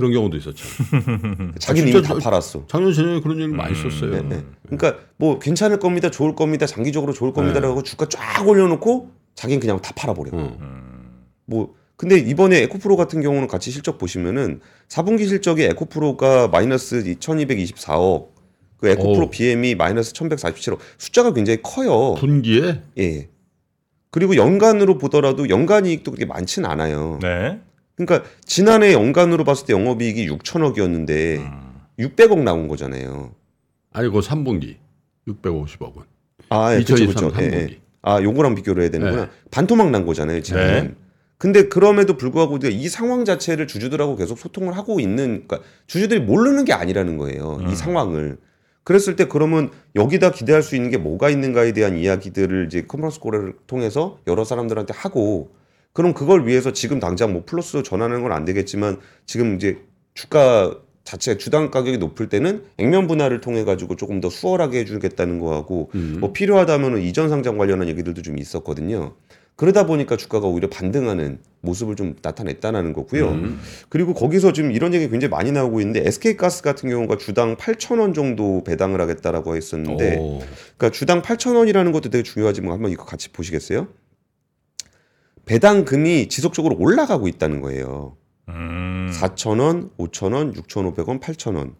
그런 0.00 0.12
경우도 0.12 0.36
있었잖아요. 0.38 1.52
자기는 1.60 1.86
진짜 1.86 1.98
이미 1.98 2.02
다 2.02 2.14
저- 2.14 2.18
팔았어. 2.18 2.64
작년 2.66 2.92
재년에 2.92 3.20
그런 3.20 3.38
얘기 3.40 3.52
많이 3.52 3.74
음. 3.78 3.90
썼어요. 3.90 4.10
네, 4.10 4.22
네. 4.22 4.44
그러니까 4.68 4.96
뭐 5.16 5.38
괜찮을 5.38 5.78
겁니다, 5.78 6.10
좋을 6.10 6.34
겁니다, 6.34 6.66
장기적으로 6.66 7.12
좋을 7.12 7.30
네. 7.30 7.34
겁니다라고 7.34 7.82
주가 7.82 8.06
쫙 8.08 8.48
올려놓고 8.48 9.10
자기는 9.34 9.60
그냥 9.60 9.80
다 9.80 9.92
팔아버려. 9.94 10.30
어. 10.32 10.58
뭐 11.46 11.74
근데 11.96 12.16
이번에 12.18 12.62
에코프로 12.62 12.96
같은 12.96 13.20
경우는 13.20 13.46
같이 13.46 13.70
실적 13.70 13.98
보시면은 13.98 14.60
4분기 14.88 15.28
실적이 15.28 15.64
에코프로가 15.64 16.48
마이너스 16.48 17.04
1,224억, 17.04 18.28
그 18.78 18.88
에코프로 18.88 19.24
어우. 19.26 19.30
BM이 19.30 19.74
마이너스 19.74 20.12
1,147억 20.14 20.78
숫자가 20.96 21.32
굉장히 21.34 21.60
커요. 21.62 22.14
분기에 22.14 22.82
예. 22.98 23.28
그리고 24.10 24.34
연간으로 24.34 24.98
보더라도 24.98 25.48
연간 25.50 25.86
이익도 25.86 26.10
그렇게 26.10 26.24
많지는 26.26 26.68
않아요. 26.68 27.18
네. 27.22 27.60
그러니까 28.04 28.28
지난해 28.44 28.92
연간으로 28.92 29.44
봤을 29.44 29.66
때 29.66 29.72
영업이익이 29.72 30.28
6천억이었는데 30.30 31.38
음. 31.38 31.80
600억 31.98 32.38
나온 32.42 32.68
거잖아요. 32.68 33.34
아니 33.92 34.08
그 34.08 34.20
3분기 34.20 34.76
650억은 35.28 36.02
아, 36.48 36.74
예, 36.74 36.78
그쵸, 36.78 36.94
2023 36.94 37.30
그쵸. 37.30 37.42
예, 37.42 37.48
3분기. 37.48 37.70
예. 37.72 37.80
아, 38.02 38.22
요거랑 38.22 38.54
비교를 38.54 38.82
해야 38.82 38.90
되는구나. 38.90 39.26
네. 39.26 39.30
반토막 39.50 39.90
난 39.90 40.06
거잖아요, 40.06 40.42
지금. 40.42 40.60
네. 40.60 40.94
근데 41.36 41.68
그럼에도 41.68 42.16
불구하고 42.16 42.58
이 42.62 42.88
상황 42.88 43.24
자체를 43.24 43.66
주주들하고 43.66 44.16
계속 44.16 44.38
소통을 44.38 44.76
하고 44.76 45.00
있는, 45.00 45.44
그러니까 45.46 45.60
주주들이 45.86 46.20
모르는 46.20 46.64
게 46.64 46.72
아니라는 46.72 47.18
거예요. 47.18 47.58
음. 47.60 47.68
이 47.68 47.76
상황을. 47.76 48.38
그랬을 48.82 49.16
때 49.16 49.26
그러면 49.26 49.70
여기다 49.94 50.32
기대할 50.32 50.62
수 50.62 50.74
있는 50.74 50.90
게 50.90 50.96
뭐가 50.96 51.30
있는가에 51.30 51.72
대한 51.72 51.96
이야기들을 51.96 52.66
이제 52.66 52.82
컨퍼런스 52.82 53.20
콜을 53.20 53.54
통해서 53.66 54.18
여러 54.26 54.44
사람들한테 54.44 54.94
하고 54.96 55.52
그럼 55.92 56.14
그걸 56.14 56.46
위해서 56.46 56.72
지금 56.72 57.00
당장 57.00 57.32
뭐 57.32 57.42
플러스 57.44 57.82
전환하는 57.82 58.22
건 58.22 58.32
안 58.32 58.44
되겠지만 58.44 58.98
지금 59.26 59.56
이제 59.56 59.78
주가 60.14 60.74
자체 61.02 61.36
주당 61.36 61.70
가격이 61.70 61.98
높을 61.98 62.28
때는 62.28 62.62
액면 62.78 63.08
분할을 63.08 63.40
통해 63.40 63.64
가지고 63.64 63.96
조금 63.96 64.20
더 64.20 64.30
수월하게 64.30 64.80
해주겠다는 64.80 65.40
거하고 65.40 65.90
음. 65.94 66.18
뭐 66.20 66.32
필요하다면은 66.32 67.02
이전 67.02 67.28
상장 67.28 67.58
관련한 67.58 67.88
얘기들도 67.88 68.22
좀 68.22 68.38
있었거든요. 68.38 69.14
그러다 69.56 69.84
보니까 69.86 70.16
주가가 70.16 70.46
오히려 70.46 70.70
반등하는 70.70 71.38
모습을 71.62 71.96
좀 71.96 72.14
나타냈다는 72.22 72.92
거고요. 72.92 73.28
음. 73.30 73.60
그리고 73.88 74.14
거기서 74.14 74.52
지금 74.52 74.70
이런 74.72 74.94
얘기 74.94 75.08
굉장히 75.10 75.30
많이 75.30 75.52
나오고 75.52 75.80
있는데 75.80 76.06
SK가스 76.06 76.62
같은 76.62 76.88
경우가 76.88 77.18
주당 77.18 77.56
8,000원 77.56 78.14
정도 78.14 78.62
배당을 78.64 79.00
하겠다라고 79.00 79.56
했었는데 79.56 80.16
오. 80.18 80.38
그러니까 80.78 80.90
주당 80.96 81.20
8,000원이라는 81.22 81.92
것도 81.92 82.08
되게 82.10 82.22
중요하지만 82.22 82.72
한번 82.72 82.90
이거 82.92 83.04
같이 83.04 83.30
보시겠어요? 83.32 83.88
배당금이 85.54 86.28
지속적으로 86.28 86.76
올라가고 86.78 87.26
있다는 87.26 87.60
거예요. 87.60 88.16
음. 88.50 89.10
4,000원, 89.12 89.90
5,000원, 89.98 90.54
6,500원, 90.54 91.20
8,000원. 91.20 91.72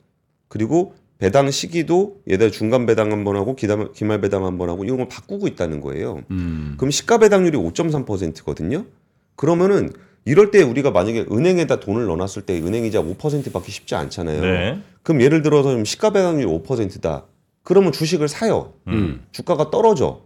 그리고 0.49 0.95
배당 1.19 1.49
시기도 1.53 2.17
예를 2.27 2.51
중간 2.51 2.85
배당 2.85 3.13
한 3.13 3.23
번 3.23 3.37
하고 3.37 3.55
기말 3.55 4.21
배당 4.21 4.45
한 4.45 4.59
번 4.59 4.71
하고 4.71 4.83
이런 4.85 4.97
걸 4.97 5.07
바꾸고 5.09 5.47
있다는 5.47 5.81
거예요. 5.81 6.23
음. 6.33 6.75
그럼 6.79 6.91
시가 6.91 7.19
배당률이 7.19 7.57
5.3%거든요. 7.59 8.87
그러면은 9.37 9.93
이럴 10.25 10.51
때 10.51 10.63
우리가 10.65 10.91
만약에 10.91 11.27
은행에다 11.31 11.79
돈을 11.79 12.07
넣어놨을 12.07 12.43
때 12.47 12.59
은행이자 12.61 13.01
5% 13.03 13.53
받기 13.53 13.71
쉽지 13.71 13.95
않잖아요. 13.95 14.41
네. 14.41 14.81
그럼 15.05 15.21
예를 15.23 15.43
들어서 15.43 15.71
좀 15.71 15.85
시가 15.85 16.11
배당률이 16.11 16.45
5%다. 16.51 17.27
그러면 17.63 17.93
주식을 17.93 18.27
사요. 18.27 18.73
음. 18.89 19.25
주가가 19.31 19.71
떨어져. 19.71 20.23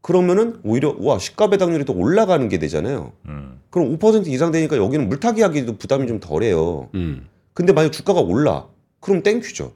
그러면은 0.00 0.60
오히려 0.64 0.96
와 0.98 1.18
시가 1.18 1.50
배당률이 1.50 1.84
더 1.84 1.92
올라가는 1.92 2.48
게 2.48 2.58
되잖아요. 2.58 3.12
음. 3.26 3.60
그럼 3.70 3.98
5% 3.98 4.28
이상 4.28 4.52
되니까 4.52 4.76
여기는 4.76 5.08
물타기 5.08 5.42
하기도 5.42 5.76
부담이 5.76 6.06
좀 6.06 6.20
덜해요. 6.20 6.88
음. 6.94 7.26
근데 7.52 7.72
만약 7.72 7.90
주가가 7.90 8.20
올라, 8.20 8.68
그럼 9.00 9.22
thank 9.22 9.43
you죠. 9.43 9.72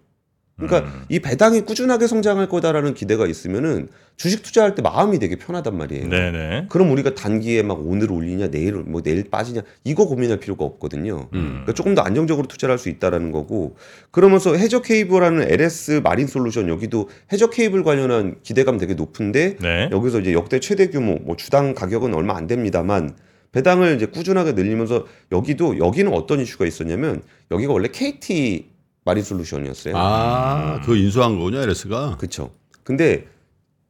그러니까 0.56 0.90
음. 0.90 1.04
이 1.08 1.18
배당이 1.18 1.62
꾸준하게 1.62 2.06
성장할 2.06 2.48
거다라는 2.48 2.94
기대가 2.94 3.26
있으면은 3.26 3.88
주식 4.16 4.42
투자할 4.42 4.74
때 4.74 4.82
마음이 4.82 5.18
되게 5.18 5.36
편하단 5.36 5.76
말이에요. 5.76 6.08
네네. 6.08 6.66
그럼 6.68 6.90
우리가 6.92 7.14
단기에 7.14 7.62
막 7.62 7.80
오늘 7.84 8.12
올리냐, 8.12 8.48
내일 8.50 8.74
뭐 8.74 9.02
내일 9.02 9.30
빠지냐 9.30 9.62
이거 9.84 10.06
고민할 10.06 10.38
필요가 10.38 10.64
없거든요. 10.64 11.28
음. 11.32 11.48
그러니까 11.48 11.72
조금 11.72 11.94
더 11.94 12.02
안정적으로 12.02 12.46
투자를 12.46 12.72
할 12.74 12.82
수 12.82 12.88
있다라는 12.88 13.30
거고 13.30 13.76
그러면서 14.10 14.56
해저 14.56 14.82
케이블하는 14.82 15.50
LS 15.50 16.00
마린 16.02 16.26
솔루션 16.26 16.68
여기도 16.68 17.08
해저 17.32 17.48
케이블 17.48 17.84
관련한 17.84 18.36
기대감 18.42 18.76
되게 18.76 18.94
높은데 18.94 19.56
네. 19.60 19.88
여기서 19.92 20.20
이제 20.20 20.32
역대 20.32 20.58
최대 20.58 20.88
규모 20.88 21.14
뭐 21.22 21.36
주당 21.36 21.74
가격은 21.74 22.12
얼마 22.12 22.36
안 22.36 22.48
됩니다만 22.48 23.14
배당을 23.52 23.94
이제 23.96 24.06
꾸준하게 24.06 24.52
늘리면서 24.52 25.06
여기도 25.30 25.78
여기는 25.78 26.12
어떤 26.12 26.40
이슈가 26.40 26.66
있었냐면 26.66 27.22
여기가 27.50 27.72
원래 27.72 27.88
KT 27.92 28.71
마린 29.04 29.24
솔루션이었어요. 29.24 29.94
아, 29.96 30.80
그 30.84 30.96
인수한 30.96 31.36
거군요, 31.36 31.58
LS가. 31.58 32.16
그렇죠. 32.16 32.50
근데 32.84 33.26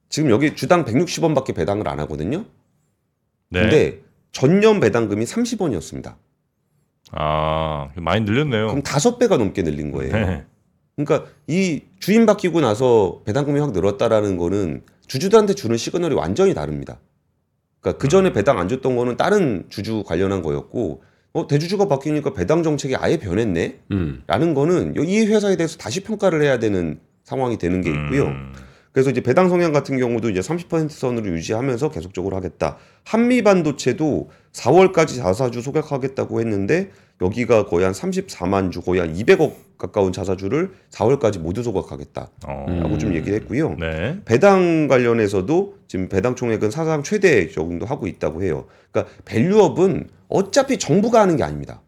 지금 0.09 0.31
여기 0.31 0.55
주당 0.55 0.85
160원밖에 0.85 1.55
배당을 1.55 1.89
안 1.89 2.01
하거든요. 2.01 2.45
네. 3.49 3.61
근데 3.61 4.01
전년 4.33 4.81
배당금이 4.81 5.25
30원이었습니다. 5.25 6.15
아 7.13 7.91
많이 7.97 8.25
늘렸네요. 8.25 8.69
그럼 8.69 8.83
다섯 8.83 9.19
배가 9.19 9.37
넘게 9.37 9.63
늘린 9.63 9.93
거예요. 9.93 10.13
네. 10.13 10.45
그러니까 10.97 11.31
이 11.47 11.83
주인 11.99 12.27
바뀌고 12.27 12.61
나서 12.61 13.23
배당금이 13.25 13.61
확 13.61 13.73
늘었다라는 13.73 14.37
거는 14.37 14.83
주주들한테 15.07 15.55
주는 15.55 15.77
시그널이 15.77 16.15
완전히 16.15 16.55
다릅니다. 16.55 16.99
그러니까 17.81 18.01
그 18.01 18.09
전에 18.09 18.33
배당 18.33 18.59
안 18.59 18.69
줬던 18.69 18.97
거는 18.97 19.17
다른 19.17 19.65
주주 19.69 20.05
관련한 20.05 20.43
거였고 20.43 21.03
어 21.35 21.47
대주주가 21.47 21.89
바뀌니까 21.89 22.35
배당 22.35 22.63
정책이 22.63 22.97
아예 22.97 23.19
변했네. 23.19 23.81
음. 23.93 24.23
라는 24.27 24.55
거는 24.55 24.95
이 24.97 25.25
회사에 25.25 25.57
대해서 25.57 25.79
다시 25.79 26.01
평가를 26.01 26.43
해야 26.43 26.59
되는 26.59 27.01
상황이 27.25 27.57
되는 27.59 27.81
게 27.81 27.91
있고요. 27.91 28.27
음. 28.27 28.53
그래서 28.93 29.09
이제 29.11 29.23
배당 29.23 29.49
성향 29.49 29.73
같은 29.73 29.99
경우도 29.99 30.29
이제 30.29 30.41
30% 30.41 30.91
선으로 30.91 31.27
유지하면서 31.29 31.91
계속적으로 31.91 32.37
하겠다. 32.37 32.77
한미 33.05 33.43
반도체도 33.43 34.31
4월까지 34.53 35.17
자사주 35.17 35.63
소각하겠다고 35.63 36.41
했는데 36.41 36.91
여기가 37.23 37.67
거의 37.67 37.85
한 37.85 37.95
34만 37.95 38.71
주, 38.71 38.83
거의 38.83 39.01
한 39.01 39.15
200억 39.15 39.55
가까운 39.83 40.13
자사주를 40.13 40.71
4월까지 40.91 41.41
모두 41.41 41.65
소각하겠다라고 41.65 42.31
어. 42.47 42.99
좀 43.01 43.15
얘기를 43.17 43.35
했고요. 43.41 43.75
네. 43.81 44.21
배당 44.25 44.87
관련해서도 44.87 45.75
지금 45.89 46.09
배당 46.09 46.37
총액은 46.37 46.71
사상 46.71 47.03
최대 47.03 47.49
정도 47.49 47.85
하고 47.85 48.07
있다고 48.07 48.45
해요. 48.45 48.67
그러니까 48.93 49.13
밸류업은 49.25 50.09
어차피 50.29 50.79
정부가 50.79 51.21
하는 51.21 51.37
게 51.37 51.43
아닙니다. 51.43 51.83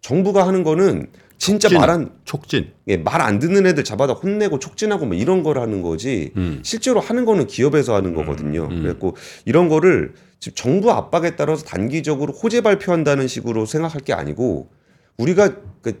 정부가 0.00 0.46
하는 0.46 0.62
거는 0.62 1.08
진짜. 1.36 1.68
말안 1.68 2.12
촉진. 2.24 2.70
예, 2.88 2.96
말 2.96 3.20
안 3.20 3.38
듣는 3.38 3.66
애들 3.66 3.84
잡아다 3.84 4.14
혼내고 4.14 4.58
촉진하고 4.58 5.04
뭐 5.04 5.14
이런 5.14 5.42
걸 5.42 5.58
하는 5.58 5.82
거지 5.82 6.32
음. 6.36 6.60
실제로 6.62 7.00
하는 7.00 7.26
거는 7.26 7.46
기업에서 7.46 7.94
하는 7.94 8.14
거거든요. 8.14 8.68
음. 8.70 8.80
그래갖고 8.82 9.16
이런 9.44 9.68
거를 9.68 10.14
지금 10.40 10.54
정부 10.56 10.92
압박에 10.92 11.36
따라서 11.36 11.62
단기적으로 11.66 12.32
호재 12.32 12.62
발표한다는 12.62 13.28
식으로 13.28 13.66
생각할 13.66 14.00
게 14.00 14.14
아니고 14.14 14.70
우리가 15.18 15.56
그 15.82 15.98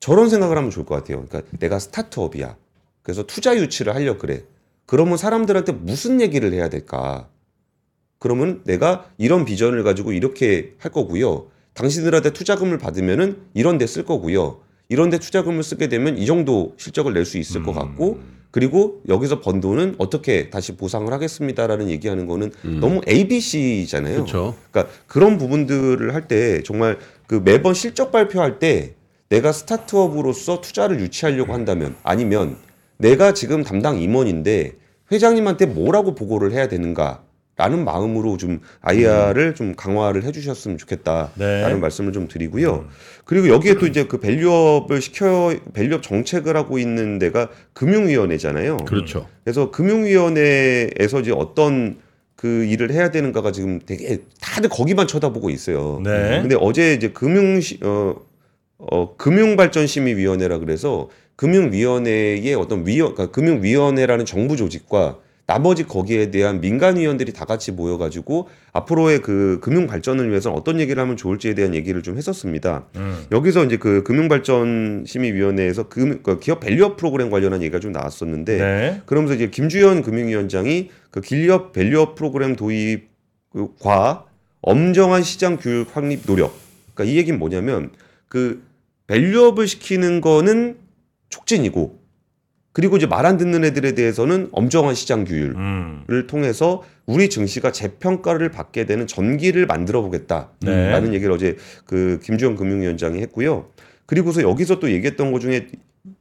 저런 0.00 0.28
생각을 0.28 0.56
하면 0.56 0.70
좋을 0.70 0.84
것 0.86 0.94
같아요. 0.94 1.24
그러니까 1.26 1.50
내가 1.58 1.78
스타트업이야. 1.78 2.56
그래서 3.02 3.22
투자 3.24 3.56
유치를 3.56 3.94
하려 3.94 4.18
그래. 4.18 4.42
그러면 4.84 5.16
사람들한테 5.16 5.72
무슨 5.72 6.20
얘기를 6.20 6.52
해야 6.52 6.68
될까? 6.68 7.28
그러면 8.18 8.62
내가 8.64 9.06
이런 9.18 9.44
비전을 9.44 9.82
가지고 9.84 10.12
이렇게 10.12 10.74
할 10.78 10.92
거고요. 10.92 11.46
당신들한테 11.74 12.30
투자금을 12.32 12.78
받으면은 12.78 13.38
이런 13.54 13.78
데 13.78 13.86
쓸 13.86 14.04
거고요. 14.04 14.60
이런 14.88 15.10
데 15.10 15.18
투자금을 15.18 15.62
쓰게 15.62 15.88
되면 15.88 16.16
이 16.16 16.26
정도 16.26 16.74
실적을 16.78 17.12
낼 17.12 17.24
수 17.24 17.38
있을 17.38 17.62
것 17.62 17.72
같고 17.72 18.20
그리고 18.52 19.02
여기서 19.08 19.40
번 19.40 19.60
돈은 19.60 19.96
어떻게 19.98 20.48
다시 20.48 20.76
보상을 20.76 21.12
하겠습니다라는 21.12 21.90
얘기하는 21.90 22.26
거는 22.26 22.52
너무 22.80 23.00
ABC잖아요. 23.06 24.14
그렇죠. 24.14 24.56
그러니까 24.70 24.94
그런 25.06 25.36
부분들을 25.38 26.14
할 26.14 26.26
때 26.28 26.62
정말 26.62 26.98
그 27.26 27.34
매번 27.44 27.74
실적 27.74 28.10
발표할 28.12 28.58
때 28.58 28.94
내가 29.28 29.52
스타트업으로서 29.52 30.60
투자를 30.60 31.00
유치하려고 31.00 31.52
한다면 31.52 31.96
아니면 32.02 32.56
내가 32.98 33.34
지금 33.34 33.62
담당 33.62 34.00
임원인데 34.00 34.72
회장님한테 35.12 35.66
뭐라고 35.66 36.14
보고를 36.14 36.52
해야 36.52 36.68
되는가 36.68 37.22
라는 37.58 37.86
마음으로 37.86 38.36
좀 38.36 38.60
IR을 38.82 39.54
좀 39.54 39.74
강화를 39.74 40.24
해주셨으면 40.24 40.76
좋겠다라는 40.76 41.30
네. 41.38 41.74
말씀을 41.74 42.12
좀 42.12 42.28
드리고요. 42.28 42.86
그리고 43.24 43.48
여기에 43.48 43.78
또 43.78 43.86
이제 43.86 44.04
그 44.04 44.20
value-up을 44.20 45.00
시켜 45.00 45.54
밸류업 45.72 46.02
정책을 46.02 46.54
하고 46.54 46.78
있는 46.78 47.18
데가 47.18 47.48
금융위원회잖아요. 47.72 48.76
그렇죠. 48.86 49.26
그래서 49.42 49.70
금융위원회에서 49.70 51.20
이제 51.20 51.32
어떤 51.32 51.96
그 52.36 52.64
일을 52.66 52.92
해야 52.92 53.10
되는가가 53.10 53.52
지금 53.52 53.80
되게 53.80 54.18
다들 54.38 54.68
거기만 54.68 55.06
쳐다보고 55.06 55.48
있어요. 55.48 56.02
네. 56.04 56.42
근데 56.42 56.56
어제 56.60 56.92
이제 56.92 57.08
금융 57.08 57.58
시, 57.62 57.80
어, 57.82 58.16
어 58.78 59.16
금융발전심의위원회라 59.16 60.58
그래서 60.58 61.08
금융위원회의 61.36 62.54
어떤 62.54 62.86
위원, 62.86 63.14
그러니까 63.14 63.34
금융위원회라는 63.34 64.24
정부 64.24 64.56
조직과 64.56 65.18
나머지 65.46 65.84
거기에 65.84 66.32
대한 66.32 66.60
민간 66.60 66.96
위원들이 66.96 67.32
다 67.32 67.44
같이 67.44 67.70
모여가지고 67.70 68.48
앞으로의 68.72 69.22
그 69.22 69.60
금융 69.62 69.86
발전을 69.86 70.28
위해서 70.28 70.52
어떤 70.52 70.80
얘기를 70.80 71.00
하면 71.00 71.16
좋을지에 71.16 71.54
대한 71.54 71.72
얘기를 71.74 72.02
좀 72.02 72.16
했었습니다. 72.16 72.86
음. 72.96 73.24
여기서 73.30 73.64
이제 73.64 73.76
그 73.76 74.02
금융발전심의위원회에서 74.02 75.88
금, 75.88 76.20
그 76.24 76.40
기업 76.40 76.60
밸류업 76.60 76.96
프로그램 76.96 77.30
관련한 77.30 77.62
얘기가 77.62 77.78
좀 77.78 77.92
나왔었는데 77.92 78.58
네. 78.58 79.02
그러면서 79.06 79.34
이제 79.34 79.48
김주현 79.48 80.02
금융위원장이 80.02 80.90
그 81.12 81.20
기업 81.20 81.72
밸류업 81.72 82.16
프로그램 82.16 82.56
도입과 82.56 84.24
엄정한 84.62 85.22
시장 85.22 85.58
규율 85.58 85.96
확립 85.96 86.26
노력. 86.26 86.54
그러니까 86.92 87.12
이 87.12 87.18
얘기는 87.18 87.38
뭐냐면 87.38 87.90
그 88.36 88.62
value-up을 89.06 89.66
시키는 89.66 90.20
거는 90.20 90.76
촉진이고 91.30 91.98
그리고 92.72 92.98
이제 92.98 93.06
말 93.06 93.24
안 93.24 93.38
듣는 93.38 93.64
애들에 93.64 93.92
대해서는 93.92 94.50
엄정한 94.52 94.94
시장 94.94 95.24
규율. 95.24 95.54
음. 95.56 96.04
를 96.06 96.26
통해서 96.26 96.82
우리 97.06 97.30
증시가 97.30 97.72
재평가를 97.72 98.50
받게 98.50 98.84
되는 98.84 99.06
전기를 99.06 99.64
만들어 99.64 100.02
보겠다라는 100.02 101.10
네. 101.10 101.14
얘기를 101.14 101.32
어제 101.32 101.56
그 101.86 102.20
김주현 102.22 102.56
금융위원장이 102.56 103.22
했고요. 103.22 103.70
그리고서 104.04 104.42
여기서 104.42 104.80
또 104.80 104.90
얘기했던 104.90 105.32
것 105.32 105.40
중에 105.40 105.68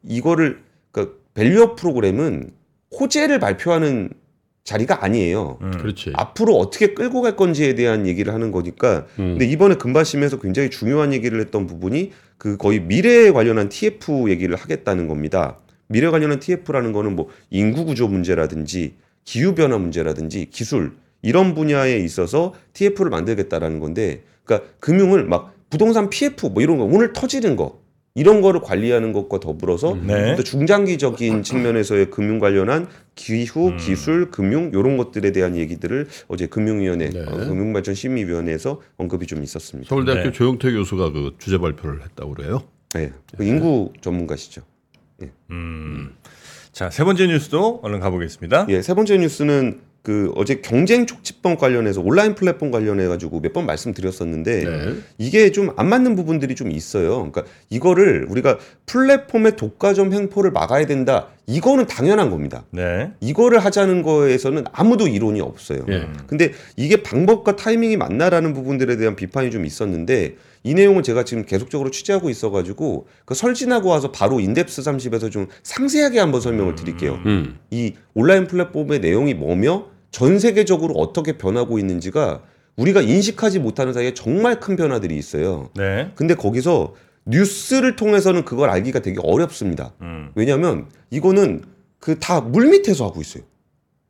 이거를 0.08 0.62
그러니까 0.94 1.18
밸류업 1.34 1.76
프로그램은 1.76 2.52
호재를 2.98 3.40
발표하는 3.40 4.10
자리가 4.66 5.06
아니에요. 5.06 5.60
음. 5.62 5.72
그렇지. 5.72 6.12
앞으로 6.16 6.56
어떻게 6.58 6.94
끌고 6.96 7.22
갈 7.22 7.36
건지에 7.36 7.76
대한 7.76 8.08
얘기를 8.08 8.34
하는 8.34 8.52
거니까. 8.52 9.06
음. 9.20 9.38
근데 9.38 9.46
이번에 9.46 9.76
금바심에서 9.76 10.40
굉장히 10.40 10.72
중요한 10.72 11.14
얘기를 11.14 11.40
했던 11.40 11.68
부분이 11.68 12.12
그 12.38 12.58
거의 12.58 12.82
미래에 12.82 13.32
관련한 13.32 13.70
TF 13.70 14.30
얘기를 14.30 14.56
하겠다는 14.56 15.08
겁니다. 15.08 15.60
미래 15.88 16.10
관련한 16.10 16.40
TF라는 16.40 16.94
거는 16.94 17.16
뭐 17.16 17.30
인구 17.52 17.86
구조 17.86 18.08
문제라든지 18.08 18.96
기후 19.24 19.54
변화 19.54 19.78
문제라든지 19.78 20.48
기술 20.50 20.94
이런 21.22 21.54
분야에 21.54 21.98
있어서 22.00 22.54
TF를 22.74 23.12
만들겠다라는 23.12 23.80
건데 23.80 24.24
그러니까 24.44 24.68
금융을 24.80 25.26
막 25.26 25.54
부동산 25.70 26.10
PF 26.10 26.48
뭐 26.48 26.64
이런 26.64 26.78
거 26.80 26.86
오늘 26.86 27.14
터지는 27.14 27.56
거 27.56 27.80
이런 28.18 28.40
거를 28.40 28.62
관리하는 28.62 29.12
것과 29.12 29.42
더불어서 29.42 29.98
네. 30.02 30.38
또 30.38 30.44
중장기적인 30.44 31.44
측면에서의 31.44 32.10
금융 32.10 32.40
관련한 32.40 32.88
기후, 33.14 33.72
음. 33.72 33.78
기술, 33.78 34.32
금융 34.32 34.72
이런 34.74 34.96
것들에 34.96 35.34
대한 35.34 35.58
얘기들을 35.58 36.08
어제 36.30 36.48
금융위원회, 36.48 37.10
네. 37.10 37.20
어, 37.20 37.36
금융발전심의위원회에서 37.36 38.82
언급이 38.96 39.28
좀 39.28 39.44
있었습니다. 39.44 39.90
서울대학교 39.90 40.24
네. 40.24 40.32
조영태 40.32 40.72
교수가 40.72 41.12
그 41.12 41.36
주제 41.40 41.58
발표를 41.58 42.04
했다고 42.04 42.34
그래요. 42.36 42.64
네, 42.94 43.12
그 43.36 43.44
인구 43.44 43.92
전문가시죠. 44.00 44.62
음. 45.52 46.16
자, 46.72 46.90
세 46.90 47.04
번째 47.04 47.28
뉴스도 47.28 47.82
얼른 47.84 48.00
가보겠습니다. 48.00 48.68
예, 48.70 48.82
세 48.82 48.94
번째 48.94 49.18
뉴스는 49.18 49.82
그 50.06 50.32
어제 50.36 50.62
경쟁 50.62 51.08
촉진법 51.08 51.58
관련해서 51.58 52.00
온라인 52.00 52.36
플랫폼 52.36 52.70
관련해 52.70 53.08
가지고 53.08 53.40
몇 53.40 53.54
번 53.54 53.66
말씀드렸었는데 53.66 54.64
네. 54.64 54.94
이게 55.18 55.52
좀 55.52 55.66
안 55.78 55.90
맞는 55.90 56.16
부분들이 56.16 56.54
좀 56.54 56.72
있어요. 56.72 57.16
그러니까 57.32 57.44
이거를 57.72 58.28
우리가 58.30 58.60
플랫폼의 58.86 59.56
독과점 59.56 60.14
횡포를 60.14 60.52
막아야 60.52 60.86
된다. 60.86 61.30
이거는 61.48 61.88
당연한 61.88 62.30
겁니다. 62.30 62.66
네. 62.72 63.12
이거를 63.20 63.60
하자는 63.60 64.04
거에서는 64.04 64.66
아무도 64.72 65.08
이론이 65.08 65.42
없어요. 65.42 65.86
예. 65.90 66.08
근데 66.28 66.52
이게 66.76 67.02
방법과 67.04 67.56
타이밍이 67.56 67.98
맞나라는 67.98 68.54
부분들에 68.54 68.98
대한 68.98 69.16
비판이 69.16 69.50
좀 69.52 69.66
있었는데 69.66 70.36
이 70.64 70.74
내용은 70.76 71.02
제가 71.04 71.24
지금 71.24 71.46
계속적으로 71.46 71.90
취재하고 71.92 72.30
있어가지고 72.30 73.08
그 73.26 73.34
설진하고 73.34 73.90
와서 73.90 74.12
바로 74.12 74.40
인덱스 74.40 74.82
30에서 74.84 75.32
좀 75.32 75.48
상세하게 75.64 76.20
한번 76.20 76.42
설명을 76.42 76.76
드릴게요. 76.76 77.20
음. 77.26 77.58
이 77.72 77.94
온라인 78.14 78.46
플랫폼의 78.48 79.00
내용이 79.00 79.34
뭐며 79.34 79.95
전 80.16 80.40
세계적으로 80.40 80.94
어떻게 80.94 81.34
변하고 81.34 81.78
있는지가 81.78 82.42
우리가 82.78 83.02
인식하지 83.02 83.60
못하는 83.60 83.92
사이에 83.92 84.14
정말 84.14 84.62
큰 84.62 84.78
변화들이 84.78 85.18
있어요. 85.18 85.70
네. 85.76 86.10
근데 86.16 86.36
거기서 86.36 86.94
뉴스를 87.26 87.98
통해서는 87.98 88.46
그걸 88.46 88.70
알기가 88.70 89.00
되게 89.02 89.18
어렵습니다. 89.22 89.92
음. 90.00 90.32
왜냐하면 90.34 90.86
이거는 91.10 91.64
그 92.00 92.18
다 92.18 92.40
물밑에서 92.40 93.06
하고 93.06 93.20
있어요. 93.20 93.44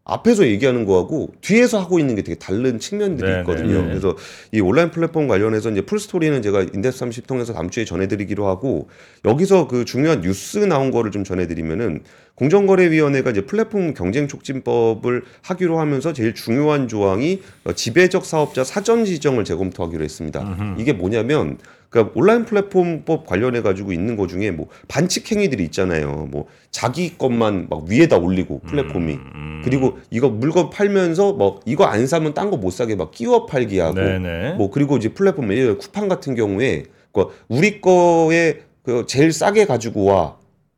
앞에서 0.03 0.45
얘기하는 0.45 0.85
거하고 0.85 1.31
뒤에서 1.41 1.79
하고 1.79 1.97
있는 1.97 2.13
게 2.13 2.21
되게 2.21 2.37
다른 2.37 2.77
측면들이 2.77 3.27
네, 3.27 3.39
있거든요. 3.39 3.73
네, 3.73 3.81
네. 3.81 3.87
그래서 3.87 4.15
이 4.51 4.59
온라인 4.59 4.91
플랫폼 4.91 5.27
관련해서 5.27 5.71
이제 5.71 5.81
풀스토리는 5.81 6.43
제가 6.43 6.61
인덱스 6.61 6.99
30 6.99 7.25
통해서 7.25 7.51
다음 7.51 7.71
주에 7.71 7.83
전해드리기로 7.83 8.45
하고 8.45 8.89
여기서 9.25 9.67
그 9.67 9.85
중요한 9.85 10.21
뉴스 10.21 10.59
나온 10.59 10.91
거를 10.91 11.09
좀 11.09 11.23
전해드리면은 11.23 12.03
공정거래위원회가 12.35 13.31
이제 13.31 13.41
플랫폼 13.41 13.93
경쟁 13.93 14.27
촉진법을 14.27 15.23
하기로 15.41 15.79
하면서 15.79 16.13
제일 16.13 16.33
중요한 16.33 16.87
조항이 16.87 17.41
어, 17.63 17.73
지배적 17.73 18.25
사업자 18.25 18.63
사전 18.63 19.05
지정을 19.05 19.43
재검토하기로 19.45 20.03
했습니다. 20.03 20.75
이게 20.77 20.93
뭐냐면 20.93 21.57
그러니까 21.89 22.11
온라인 22.15 22.43
플랫폼법 22.43 23.25
관련해 23.25 23.61
가지고 23.61 23.93
있는 23.93 24.17
거 24.17 24.27
중에 24.27 24.51
뭐 24.51 24.67
반칙 24.89 25.31
행위들이 25.31 25.63
있잖아요. 25.65 26.27
뭐 26.29 26.47
자기 26.71 27.17
것만 27.17 27.67
막 27.69 27.85
위에다 27.87 28.17
올리고 28.17 28.59
플랫폼이 28.67 29.13
음. 29.13 29.61
그리고 29.63 29.97
이거 30.11 30.27
물건 30.29 30.69
팔면서 30.69 31.33
뭐 31.33 31.61
이거 31.65 31.85
안 31.85 32.05
사면 32.05 32.33
딴 32.33 32.49
거 32.51 32.57
못 32.57 32.71
사게 32.71 32.95
막 32.95 33.11
끼워 33.11 33.45
팔기 33.45 33.79
하고 33.79 33.95
네네. 33.95 34.53
뭐 34.55 34.69
그리고 34.71 34.97
이제 34.97 35.09
플랫폼 35.09 35.51
예를 35.53 35.77
쿠팡 35.77 36.09
같은 36.09 36.35
경우에 36.35 36.83
그 37.13 37.27
우리 37.47 37.79
거에 37.79 38.59
그 38.83 39.05
제일 39.07 39.31
싸게 39.31 39.65
가지고 39.65 40.03
와 40.05 40.35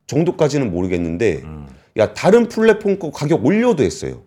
정도까지는 0.08 0.72
모르겠는데 0.72 1.42
음. 1.44 1.68
야 1.96 2.12
다른 2.12 2.48
플랫폼 2.48 2.98
거 2.98 3.12
가격 3.12 3.46
올려도 3.46 3.84
했어요. 3.84 4.22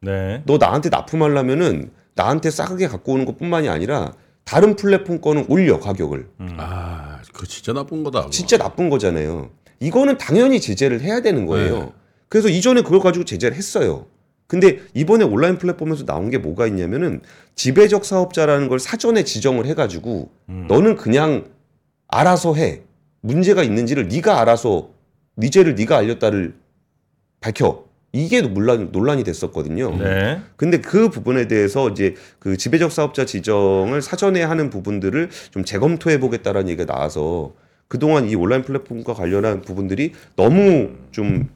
네. 0.00 0.42
너 0.46 0.56
나한테 0.56 0.88
납품하려면은 0.88 1.90
나한테 2.14 2.50
싸게 2.50 2.88
갖고 2.88 3.12
오는 3.12 3.26
것뿐만이 3.26 3.68
아니라 3.68 4.14
다른 4.44 4.76
플랫폼 4.76 5.20
거는 5.20 5.46
올려 5.48 5.78
가격을. 5.80 6.28
아, 6.56 7.20
그거 7.32 7.46
진짜 7.46 7.72
나쁜 7.72 8.04
거다. 8.04 8.20
그거. 8.20 8.30
진짜 8.30 8.56
나쁜 8.56 8.88
거잖아요. 8.88 9.50
이거는 9.80 10.16
당연히 10.16 10.60
제재를 10.60 11.02
해야 11.02 11.20
되는 11.20 11.44
거예요. 11.44 11.78
네. 11.78 11.92
그래서 12.28 12.48
이전에 12.48 12.82
그걸 12.82 13.00
가지고 13.00 13.24
제재를 13.24 13.56
했어요. 13.56 14.06
근데 14.46 14.78
이번에 14.94 15.24
온라인 15.24 15.58
플랫폼에서 15.58 16.04
나온 16.04 16.30
게 16.30 16.38
뭐가 16.38 16.68
있냐면은 16.68 17.20
지배적 17.56 18.04
사업자라는 18.04 18.68
걸 18.68 18.78
사전에 18.78 19.24
지정을 19.24 19.66
해가지고 19.66 20.30
음. 20.48 20.66
너는 20.68 20.96
그냥 20.96 21.46
알아서 22.06 22.54
해. 22.54 22.82
문제가 23.20 23.64
있는지를 23.64 24.06
네가 24.06 24.40
알아서 24.40 24.90
네 25.36 25.50
죄를 25.50 25.74
네가 25.74 25.96
알렸다를 25.98 26.54
밝혀. 27.40 27.84
이게 28.12 28.40
논란, 28.40 28.90
논란이 28.92 29.24
됐었거든요. 29.24 29.94
네. 29.98 30.40
근데 30.56 30.78
그 30.78 31.10
부분에 31.10 31.48
대해서 31.48 31.90
이제 31.90 32.14
그 32.38 32.56
지배적 32.56 32.90
사업자 32.90 33.26
지정을 33.26 34.00
사전에 34.00 34.42
하는 34.42 34.70
부분들을 34.70 35.28
좀 35.50 35.64
재검토해 35.64 36.18
보겠다라는 36.18 36.70
얘기가 36.70 36.92
나와서 36.92 37.52
그동안 37.88 38.28
이 38.28 38.34
온라인 38.34 38.62
플랫폼과 38.62 39.12
관련한 39.12 39.60
부분들이 39.60 40.12
너무 40.34 40.90
좀 41.10 41.50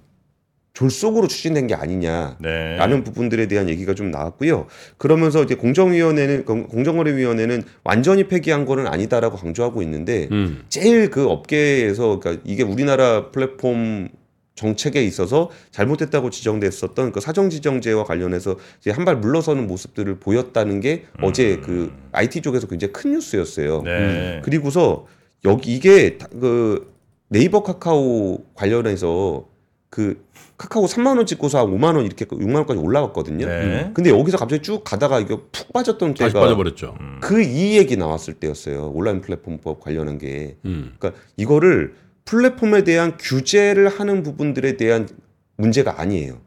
졸속으로 0.84 1.28
추진된 1.28 1.66
게 1.66 1.74
아니냐. 1.74 2.38
네. 2.40 2.76
라는 2.76 3.04
부분들에 3.04 3.46
대한 3.48 3.68
얘기가 3.68 3.92
좀 3.94 4.10
나왔고요. 4.10 4.66
그러면서 4.96 5.42
이제 5.42 5.54
공정위원회는 5.54 6.46
공- 6.46 6.68
공정거래위원회는 6.68 7.64
완전히 7.84 8.28
폐기한 8.28 8.64
거는 8.64 8.86
아니다라고 8.86 9.36
강조하고 9.36 9.82
있는데 9.82 10.28
음. 10.32 10.62
제일 10.70 11.10
그 11.10 11.28
업계에서 11.28 12.18
그러니까 12.18 12.42
이게 12.46 12.62
우리나라 12.62 13.30
플랫폼 13.30 14.08
정책에 14.54 15.02
있어서 15.04 15.50
잘못됐다고 15.70 16.30
지정됐었던 16.30 17.12
그 17.12 17.20
사정 17.20 17.50
지정제와 17.50 18.04
관련해서 18.04 18.56
이제 18.80 18.90
한 18.90 19.04
발 19.04 19.16
물러서는 19.18 19.66
모습들을 19.66 20.18
보였다는 20.18 20.80
게 20.80 21.04
어제 21.22 21.56
그 21.62 21.92
IT 22.12 22.40
쪽에서 22.40 22.66
굉장히 22.66 22.92
큰 22.94 23.12
뉴스였어요. 23.12 23.82
네. 23.82 24.40
그리고서 24.44 25.04
여기 25.44 25.74
이게 25.76 26.16
다- 26.16 26.26
그 26.40 26.90
네이버 27.28 27.62
카카오 27.62 28.38
관련해서 28.54 29.44
그 29.90 30.24
카카오 30.56 30.86
3만 30.86 31.16
원 31.16 31.26
찍고서 31.26 31.58
한 31.58 31.66
5만 31.66 31.96
원 31.96 32.04
이렇게 32.04 32.24
6만 32.24 32.54
원까지 32.54 32.78
올라갔거든요. 32.80 33.46
네. 33.46 33.90
근데 33.92 34.10
여기서 34.10 34.38
갑자기 34.38 34.62
쭉 34.62 34.84
가다가 34.84 35.18
이거 35.18 35.42
푹 35.50 35.72
빠졌던 35.72 36.14
다시 36.14 36.32
때가 36.32 36.44
빠져버렸죠. 36.44 36.96
그이 37.20 37.76
얘기 37.76 37.96
나왔을 37.96 38.34
때였어요. 38.34 38.92
온라인 38.94 39.20
플랫폼법 39.20 39.80
관련한 39.80 40.18
게. 40.18 40.56
음. 40.64 40.94
그러니까 40.98 41.20
이거를 41.36 41.94
플랫폼에 42.24 42.84
대한 42.84 43.16
규제를 43.18 43.88
하는 43.88 44.22
부분들에 44.22 44.76
대한 44.76 45.08
문제가 45.56 46.00
아니에요. 46.00 46.40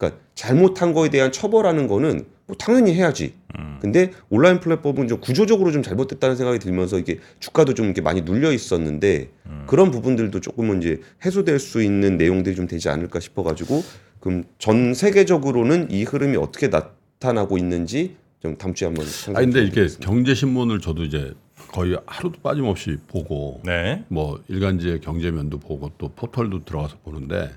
그러니까 0.00 0.18
잘못한 0.34 0.94
거에 0.94 1.10
대한 1.10 1.30
처벌하는 1.30 1.86
거는 1.86 2.24
뭐 2.46 2.56
당연히 2.56 2.94
해야지. 2.94 3.34
음. 3.58 3.78
근데 3.80 4.10
온라인 4.30 4.58
플랫폼은 4.58 5.06
좀 5.08 5.20
구조적으로 5.20 5.70
좀 5.72 5.82
잘못됐다는 5.82 6.36
생각이 6.36 6.58
들면서 6.58 6.98
이게 6.98 7.18
주가도 7.38 7.74
좀 7.74 7.84
이렇게 7.84 8.00
많이 8.00 8.22
눌려 8.22 8.50
있었는데 8.50 9.28
음. 9.46 9.64
그런 9.66 9.90
부분들도 9.90 10.40
조금은 10.40 10.78
이제 10.78 11.00
해소될 11.24 11.58
수 11.58 11.82
있는 11.82 12.16
내용들이 12.16 12.56
좀 12.56 12.66
되지 12.66 12.88
않을까 12.88 13.20
싶어가지고 13.20 13.84
그럼 14.20 14.44
전 14.58 14.94
세계적으로는 14.94 15.90
이 15.90 16.04
흐름이 16.04 16.38
어떻게 16.38 16.68
나타나고 16.68 17.58
있는지 17.58 18.16
좀 18.40 18.56
다음 18.56 18.72
주에 18.72 18.86
한번. 18.86 19.04
아 19.34 19.40
근데 19.40 19.62
이렇게 19.62 19.86
경제 20.00 20.34
신문을 20.34 20.80
저도 20.80 21.04
이제 21.04 21.34
거의 21.68 21.98
하루도 22.06 22.40
빠짐없이 22.40 22.96
보고 23.06 23.60
네. 23.64 24.02
뭐 24.08 24.40
일간지의 24.48 25.02
경제면도 25.02 25.58
보고 25.58 25.90
또 25.98 26.08
포털도 26.08 26.64
들어가서 26.64 26.96
보는데 27.04 27.50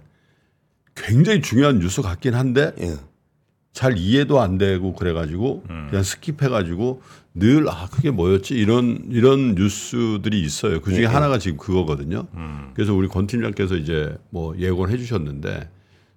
굉장히 0.95 1.41
중요한 1.41 1.79
뉴스 1.79 2.01
같긴 2.01 2.34
한데 2.36 2.73
예. 2.79 2.95
잘 3.71 3.97
이해도 3.97 4.39
안 4.39 4.58
되고 4.58 4.93
그래가지고 4.93 5.63
음. 5.69 5.88
그냥 5.89 6.03
스킵해가지고 6.03 6.99
늘 7.36 7.67
아 7.67 7.88
그게 7.89 8.12
뭐였지 8.12 8.53
이런 8.53 9.08
이런 9.10 9.56
뉴스들이 9.56 10.39
있어요. 10.41 10.82
그 10.82 10.91
중에 10.91 10.99
예, 10.99 11.03
예. 11.03 11.08
하나가 11.08 11.39
지금 11.39 11.58
그거거든요. 11.58 12.27
음. 12.36 12.71
그래서 12.75 12.93
우리 12.93 13.08
권 13.08 13.25
팀장께서 13.25 13.75
이제 13.75 14.15
뭐 14.29 14.56
예고를 14.58 14.93
해주셨는데 14.93 15.69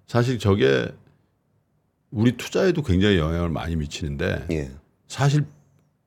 사실 0.05 0.37
저게 0.37 0.87
우리 2.11 2.33
투자에도 2.37 2.83
굉장히 2.83 3.17
영향을 3.17 3.49
많이 3.49 3.75
미치는데 3.75 4.45
예. 4.51 4.71
사실 5.07 5.45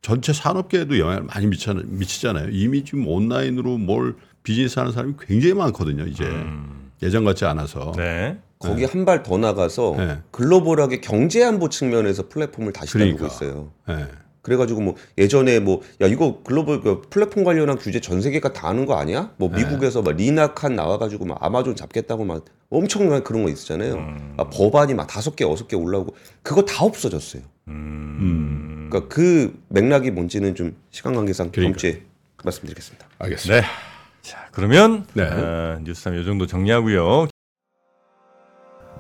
전체 0.03 0.33
산업계에도 0.33 0.99
영향을 0.99 1.25
많이 1.25 1.47
미치, 1.47 1.69
미치잖아요. 1.75 2.51
이미 2.53 2.85
지금 2.85 3.07
온라인으로 3.09 3.77
뭘 3.79 4.15
비즈니스 4.45 4.79
하는 4.79 4.93
사람이 4.93 5.15
굉장히 5.21 5.55
많거든요. 5.55 6.07
이제 6.07 6.25
음. 6.25 6.91
예전 7.03 7.25
같지 7.25 7.45
않아서. 7.45 7.93
네. 7.97 8.39
거기 8.61 8.85
한발 8.85 9.23
더 9.23 9.39
나가서 9.39 9.95
네. 9.97 10.19
글로벌하게 10.31 11.01
경제 11.01 11.43
안보 11.43 11.69
측면에서 11.71 12.29
플랫폼을 12.29 12.73
다시 12.73 12.93
다루고 12.93 13.17
그러니까. 13.17 13.35
있어요. 13.35 13.73
예. 13.89 14.07
그래가지고 14.43 14.81
뭐 14.81 14.95
예전에 15.19 15.61
뭐 15.61 15.81
야 16.01 16.07
이거 16.07 16.41
글로벌 16.45 16.81
그 16.81 17.03
플랫폼 17.11 17.45
관련한 17.45 17.77
규제 17.79 18.01
전 18.01 18.21
세계가 18.23 18.53
다 18.53 18.69
하는 18.69 18.85
거 18.87 18.95
아니야? 18.97 19.33
뭐 19.37 19.51
네. 19.51 19.59
미국에서 19.65 20.03
막 20.03 20.15
리나 20.17 20.51
칸 20.51 20.77
나와가지고 20.77 21.25
막 21.27 21.39
아마존 21.43 21.75
잡겠다고 21.77 22.25
막 22.25 22.45
엄청난 22.71 23.25
그런 23.25 23.43
거 23.45 23.51
있었잖아요. 23.51 23.95
음. 23.95 24.35
아, 24.37 24.45
법안이 24.45 24.95
막 24.95 25.07
다섯 25.07 25.37
개 25.37 25.45
여섯 25.45 25.67
개 25.69 25.77
올라오고 25.77 26.15
그거 26.43 26.63
다 26.63 26.85
없어졌어요. 26.85 27.43
음. 27.69 28.89
그러니까 28.91 29.15
그 29.15 29.59
맥락이 29.69 30.11
뭔지는 30.11 30.55
좀 30.55 30.77
시간 30.91 31.15
관계상 31.15 31.47
다음 31.47 31.53
그러니까. 31.53 31.79
주에 31.79 32.03
말씀드리겠습니다. 32.45 33.07
알겠습니다. 33.19 33.61
네. 33.61 33.67
자, 34.23 34.49
그러면 34.53 35.07
네. 35.15 35.23
어, 35.25 35.79
뉴스탐 35.83 36.15
요 36.17 36.25
정도 36.25 36.47
정리하고요. 36.47 37.29